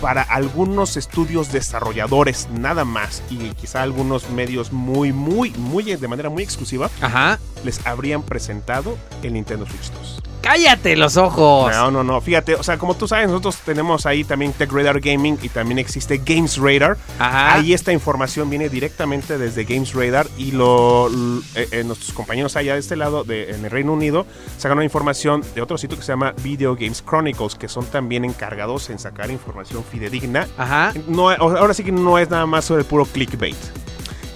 para 0.00 0.22
algunos 0.22 0.96
estudios 0.96 1.52
desarrolladores 1.52 2.48
nada 2.50 2.84
más 2.84 3.22
y 3.30 3.36
quizá 3.54 3.82
algunos 3.82 4.28
medios 4.30 4.72
muy, 4.72 5.12
muy, 5.12 5.50
muy 5.52 5.84
de 5.84 6.08
manera 6.08 6.28
muy 6.28 6.42
exclusiva, 6.42 6.90
Ajá. 7.00 7.38
les 7.64 7.86
habrían 7.86 8.22
presentado 8.22 8.98
el 9.22 9.32
Nintendo 9.32 9.66
Switch 9.66 9.90
2. 9.92 10.22
Cállate 10.46 10.96
los 10.96 11.16
ojos. 11.16 11.72
No, 11.72 11.90
no, 11.90 12.04
no. 12.04 12.20
Fíjate, 12.20 12.54
o 12.54 12.62
sea, 12.62 12.78
como 12.78 12.94
tú 12.94 13.08
sabes, 13.08 13.28
nosotros 13.28 13.58
tenemos 13.64 14.06
ahí 14.06 14.22
también 14.22 14.52
Tech 14.52 14.70
Radar 14.70 15.00
Gaming 15.00 15.38
y 15.42 15.48
también 15.48 15.78
existe 15.78 16.20
Games 16.24 16.56
Radar. 16.56 16.96
Ajá. 17.18 17.54
Ahí 17.54 17.72
esta 17.72 17.92
información 17.92 18.48
viene 18.48 18.68
directamente 18.68 19.38
desde 19.38 19.64
Games 19.64 19.92
Radar 19.92 20.26
y 20.38 20.52
lo, 20.52 21.08
eh, 21.54 21.68
eh, 21.72 21.84
nuestros 21.84 22.12
compañeros 22.12 22.56
allá 22.56 22.74
de 22.74 22.80
este 22.80 22.96
lado, 22.96 23.24
de, 23.24 23.50
en 23.50 23.64
el 23.64 23.70
Reino 23.70 23.92
Unido, 23.92 24.24
sacaron 24.56 24.84
información 24.84 25.42
de 25.54 25.62
otro 25.62 25.78
sitio 25.78 25.96
que 25.96 26.04
se 26.04 26.12
llama 26.12 26.32
Video 26.42 26.76
Games 26.76 27.02
Chronicles, 27.04 27.56
que 27.56 27.68
son 27.68 27.84
también 27.86 28.24
encargados 28.24 28.88
en 28.90 28.98
sacar 28.98 29.30
información 29.30 29.82
fidedigna. 29.84 30.46
Ajá. 30.56 30.92
No, 31.08 31.30
ahora 31.30 31.74
sí 31.74 31.82
que 31.82 31.92
no 31.92 32.18
es 32.18 32.30
nada 32.30 32.46
más 32.46 32.64
sobre 32.64 32.82
el 32.82 32.86
puro 32.86 33.04
clickbait. 33.04 33.56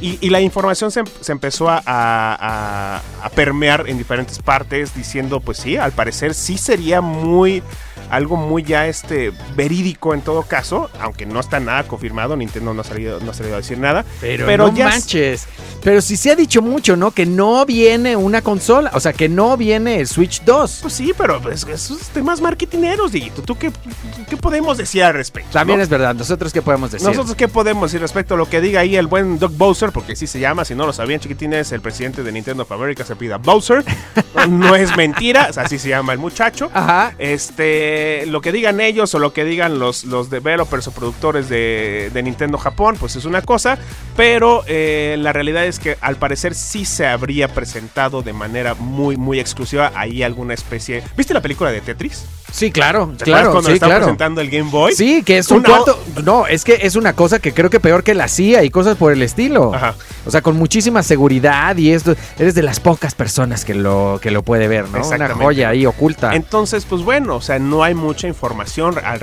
Y, 0.00 0.18
y 0.20 0.30
la 0.30 0.40
información 0.40 0.90
se, 0.90 1.02
se 1.20 1.32
empezó 1.32 1.68
a- 1.68 1.82
a 1.86 3.28
permear 3.34 3.84
en 3.88 3.98
diferentes 3.98 4.38
partes 4.38 4.94
diciendo, 4.94 5.40
pues 5.40 5.58
sí, 5.58 5.76
al 5.76 5.92
parecer 5.92 6.34
sí 6.34 6.56
sería 6.58 7.00
muy 7.00 7.62
algo 8.10 8.36
muy 8.36 8.62
ya 8.62 8.86
este 8.86 9.32
verídico 9.56 10.14
en 10.14 10.22
todo 10.22 10.42
caso, 10.42 10.90
aunque 11.00 11.26
no 11.26 11.40
está 11.40 11.60
nada 11.60 11.84
confirmado, 11.84 12.36
Nintendo 12.36 12.74
no 12.74 12.80
ha 12.80 12.84
salido, 12.84 13.20
no 13.20 13.30
ha 13.30 13.34
salido 13.34 13.54
a 13.54 13.58
decir 13.58 13.78
nada. 13.78 14.04
Pero, 14.20 14.46
Pero 14.46 14.68
no 14.68 14.74
ya- 14.74 14.88
manches. 14.88 15.46
Pero 15.82 16.02
si 16.02 16.16
se 16.16 16.30
ha 16.30 16.36
dicho 16.36 16.60
mucho, 16.60 16.96
¿no? 16.96 17.10
Que 17.10 17.24
no 17.24 17.64
viene 17.64 18.14
una 18.16 18.42
consola. 18.42 18.90
O 18.94 19.00
sea, 19.00 19.12
que 19.12 19.28
no 19.28 19.56
viene 19.56 20.00
el 20.00 20.06
Switch 20.06 20.42
2. 20.44 20.80
Pues 20.82 20.92
sí, 20.92 21.12
pero 21.16 21.40
pues, 21.40 21.64
esos 21.64 22.08
temas 22.08 22.40
marketineros, 22.40 23.12
Dieguito. 23.12 23.42
¿Tú 23.42 23.56
qué, 23.56 23.72
qué 24.28 24.36
podemos 24.36 24.76
decir 24.76 25.02
al 25.02 25.14
respecto? 25.14 25.50
También 25.52 25.78
no? 25.78 25.82
es 25.82 25.88
verdad. 25.88 26.14
¿Nosotros 26.14 26.52
qué 26.52 26.60
podemos 26.60 26.90
decir? 26.90 27.08
Nosotros 27.08 27.34
qué 27.34 27.48
podemos 27.48 27.90
decir 27.90 28.00
respecto 28.00 28.34
a 28.34 28.36
lo 28.36 28.46
que 28.48 28.60
diga 28.60 28.80
ahí 28.80 28.96
el 28.96 29.06
buen 29.06 29.38
Doug 29.38 29.52
Bowser, 29.52 29.90
porque 29.90 30.12
así 30.12 30.26
se 30.26 30.38
llama, 30.38 30.64
si 30.64 30.74
no 30.74 30.86
lo 30.86 30.92
sabían 30.92 31.20
chiquitines, 31.20 31.72
el 31.72 31.80
presidente 31.80 32.22
de 32.22 32.32
Nintendo 32.32 32.64
of 32.64 32.72
America 32.72 33.04
se 33.04 33.16
pida 33.16 33.38
Bowser. 33.38 33.82
no 34.48 34.76
es 34.76 34.94
mentira, 34.96 35.46
o 35.48 35.52
sea, 35.52 35.62
así 35.62 35.78
se 35.78 35.88
llama 35.88 36.12
el 36.12 36.18
muchacho. 36.18 36.70
Ajá. 36.74 37.14
Este, 37.18 37.99
lo 38.26 38.40
que 38.40 38.52
digan 38.52 38.80
ellos 38.80 39.14
o 39.14 39.18
lo 39.18 39.32
que 39.32 39.44
digan 39.44 39.78
los, 39.78 40.04
los 40.04 40.30
developers 40.30 40.86
o 40.88 40.92
productores 40.92 41.48
de, 41.48 42.10
de 42.12 42.22
Nintendo 42.22 42.58
Japón, 42.58 42.96
pues 42.98 43.16
es 43.16 43.24
una 43.24 43.42
cosa, 43.42 43.78
pero 44.16 44.62
eh, 44.66 45.16
la 45.18 45.32
realidad 45.32 45.64
es 45.64 45.78
que 45.78 45.96
al 46.00 46.16
parecer 46.16 46.54
sí 46.54 46.84
se 46.84 47.06
habría 47.06 47.48
presentado 47.48 48.22
de 48.22 48.32
manera 48.32 48.74
muy, 48.74 49.16
muy 49.16 49.40
exclusiva 49.40 49.92
ahí 49.94 50.22
alguna 50.22 50.54
especie. 50.54 51.02
¿Viste 51.16 51.34
la 51.34 51.42
película 51.42 51.70
de 51.70 51.80
Tetris? 51.80 52.24
Sí, 52.52 52.70
claro. 52.70 53.12
¿Te 53.16 53.24
acuerdas 53.24 53.24
Claro, 53.24 53.52
cuando 53.52 53.70
sí, 53.70 53.78
claro. 53.78 53.96
presentando 54.00 54.40
el 54.40 54.50
Game 54.50 54.70
Boy? 54.70 54.94
Sí, 54.94 55.22
que 55.22 55.38
es 55.38 55.50
un 55.50 55.62
cuarto. 55.62 56.02
No, 56.24 56.46
es 56.46 56.64
que 56.64 56.78
es 56.82 56.96
una 56.96 57.14
cosa 57.14 57.38
que 57.38 57.52
creo 57.52 57.70
que 57.70 57.80
peor 57.80 58.02
que 58.02 58.14
la 58.14 58.28
CIA 58.28 58.64
y 58.64 58.70
cosas 58.70 58.96
por 58.96 59.12
el 59.12 59.22
estilo. 59.22 59.74
Ajá. 59.74 59.94
O 60.26 60.30
sea, 60.30 60.42
con 60.42 60.56
muchísima 60.56 61.02
seguridad 61.02 61.76
y 61.76 61.92
esto. 61.92 62.14
Eres 62.38 62.54
de 62.54 62.62
las 62.62 62.80
pocas 62.80 63.14
personas 63.14 63.64
que 63.64 63.74
lo, 63.74 64.18
que 64.20 64.30
lo 64.30 64.42
puede 64.42 64.68
ver, 64.68 64.88
¿no? 64.88 65.06
Una 65.06 65.28
joya 65.34 65.68
ahí 65.70 65.86
oculta. 65.86 66.34
Entonces, 66.34 66.84
pues 66.84 67.02
bueno, 67.02 67.36
o 67.36 67.40
sea, 67.40 67.58
no 67.58 67.82
hay 67.84 67.94
mucha 67.94 68.26
información 68.28 68.96
al 69.02 69.20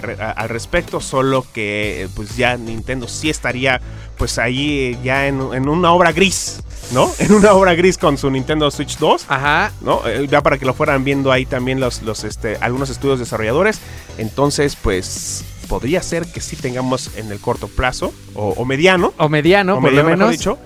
respecto, 0.49 1.01
solo 1.01 1.45
que 1.53 2.03
eh, 2.03 2.09
pues 2.15 2.35
ya 2.37 2.57
Nintendo 2.57 3.07
sí 3.07 3.29
estaría 3.29 3.81
pues 4.17 4.37
ahí 4.37 4.79
eh, 4.79 4.97
ya 5.03 5.27
en, 5.27 5.39
en 5.53 5.69
una 5.69 5.91
obra 5.91 6.11
gris, 6.11 6.61
¿no? 6.91 7.11
En 7.19 7.33
una 7.33 7.53
obra 7.53 7.75
gris 7.75 7.97
con 7.97 8.17
su 8.17 8.29
Nintendo 8.29 8.69
Switch 8.71 8.97
2. 8.97 9.25
Ajá. 9.29 9.71
¿no? 9.81 10.01
Eh, 10.07 10.27
Ya 10.29 10.41
para 10.41 10.57
que 10.57 10.65
lo 10.65 10.73
fueran 10.73 11.03
viendo 11.03 11.31
ahí 11.31 11.45
también 11.45 11.79
los, 11.79 12.01
los 12.01 12.23
este, 12.23 12.57
algunos 12.61 12.89
estudios 12.89 13.19
desarrolladores. 13.19 13.79
Entonces, 14.17 14.75
pues 14.75 15.43
podría 15.67 16.01
ser 16.01 16.25
que 16.25 16.39
sí 16.41 16.55
tengamos 16.55 17.11
en 17.17 17.31
el 17.31 17.39
corto 17.39 17.67
plazo 17.67 18.13
o, 18.35 18.49
o 18.57 18.65
mediano, 18.65 19.13
O 19.17 19.27
mediano, 19.29 19.73
o 19.77 19.81
por 19.81 19.91
mediano, 19.91 20.09
lo 20.09 20.15
mejor 20.15 20.27
menos. 20.27 20.31
dicho, 20.39 20.57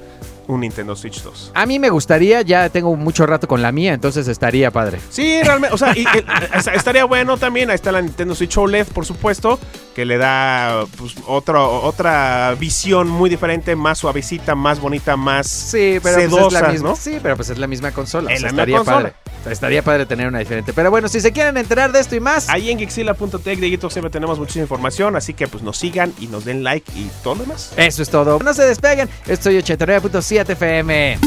un 0.48 0.62
Nintendo 0.62 0.96
Switch 0.96 1.22
2. 1.22 1.52
A 1.54 1.66
mí 1.66 1.80
me 1.80 1.90
gustaría, 1.90 2.42
ya 2.42 2.70
tengo 2.70 2.96
mucho 2.96 3.26
rato 3.26 3.48
con 3.48 3.62
la 3.62 3.72
mía, 3.72 3.94
entonces 3.94 4.28
estaría 4.28 4.72
padre. 4.72 5.00
Sí, 5.10 5.42
realmente, 5.44 5.74
o 5.74 5.78
sea, 5.78 5.96
y, 5.98 6.02
eh, 6.02 6.26
est- 6.56 6.68
estaría 6.70 7.06
bueno 7.06 7.38
también. 7.38 7.70
Ahí 7.70 7.76
está 7.76 7.92
la 7.92 8.02
Nintendo 8.02 8.36
Switch 8.36 8.58
OLED, 8.58 8.88
por 8.88 9.06
supuesto, 9.06 9.60
que 9.96 10.04
le 10.06 10.18
da 10.18 10.86
pues, 10.98 11.16
otro, 11.28 11.82
otra 11.84 12.56
visión 12.60 13.08
muy 13.08 13.30
diferente, 13.30 13.76
más 13.76 14.00
suavecita, 14.00 14.56
más 14.56 14.80
bonita, 14.80 15.16
más 15.16 15.48
Sí, 15.48 16.00
pero 16.04 16.16
pues 16.30 16.46
es 16.48 16.54
la 16.62 16.70
misma. 16.70 16.90
¿no? 16.90 16.96
Sí, 16.96 17.20
pero 17.22 17.36
pues 17.36 17.50
es 17.50 17.58
la 17.58 17.68
misma 17.68 17.92
consola. 17.92 18.30
o 18.30 18.34
Es 18.34 18.42
sea, 18.42 18.52
la 18.52 18.66
misma 18.66 18.78
consola. 18.80 18.98
padre. 18.98 19.14
Estaría 19.50 19.82
padre 19.84 20.06
tener 20.06 20.28
una 20.28 20.40
diferente. 20.40 20.72
Pero 20.74 20.92
bueno, 20.92 21.08
si 21.08 21.20
se 21.20 21.32
quieren 21.32 21.58
enterar 21.58 21.92
de 21.92 22.00
esto 22.00 22.16
y 22.16 22.20
más, 22.20 22.50
Ahí 22.50 22.70
en 22.70 22.78
Gixila.tech 22.80 23.60
de 23.60 23.70
YouTube 23.70 23.92
siempre 23.92 24.10
tenemos 24.10 24.38
muchísima 24.38 24.64
información, 24.64 25.16
así 25.16 25.34
que 25.34 25.48
pues 25.48 25.64
nos 25.64 25.78
sigan 25.78 26.14
y 26.20 26.28
nos 26.28 26.46
den 26.46 26.64
like 26.64 26.92
y 26.96 27.10
todo 27.24 27.36
lo 27.36 27.42
demás. 27.42 27.72
eso 27.78 28.02
es 28.02 28.10
todo. 28.10 28.40
No 28.40 28.54
se 28.54 28.66
despeguen. 28.66 29.10
Estoy 29.28 29.56
89.7 29.58 30.50
FM. 30.52 31.18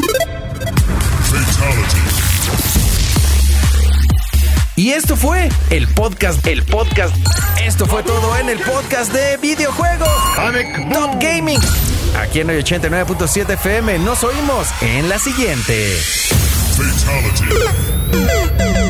Y 4.77 4.91
esto 4.91 5.15
fue 5.15 5.49
el 5.69 5.87
podcast, 5.87 6.45
el 6.47 6.63
podcast. 6.63 7.15
Esto 7.65 7.85
fue 7.85 8.03
todo 8.03 8.37
en 8.37 8.49
el 8.49 8.59
podcast 8.59 9.13
de 9.13 9.37
videojuegos. 9.37 10.09
Top 10.91 11.11
Gaming. 11.21 11.59
Aquí 12.19 12.41
en 12.41 12.49
el 12.49 12.63
89.7 12.63 13.53
FM 13.53 13.99
nos 13.99 14.23
oímos 14.23 14.67
en 14.81 15.07
la 15.07 15.17
siguiente. 15.17 15.97
Fatality. 16.75 18.84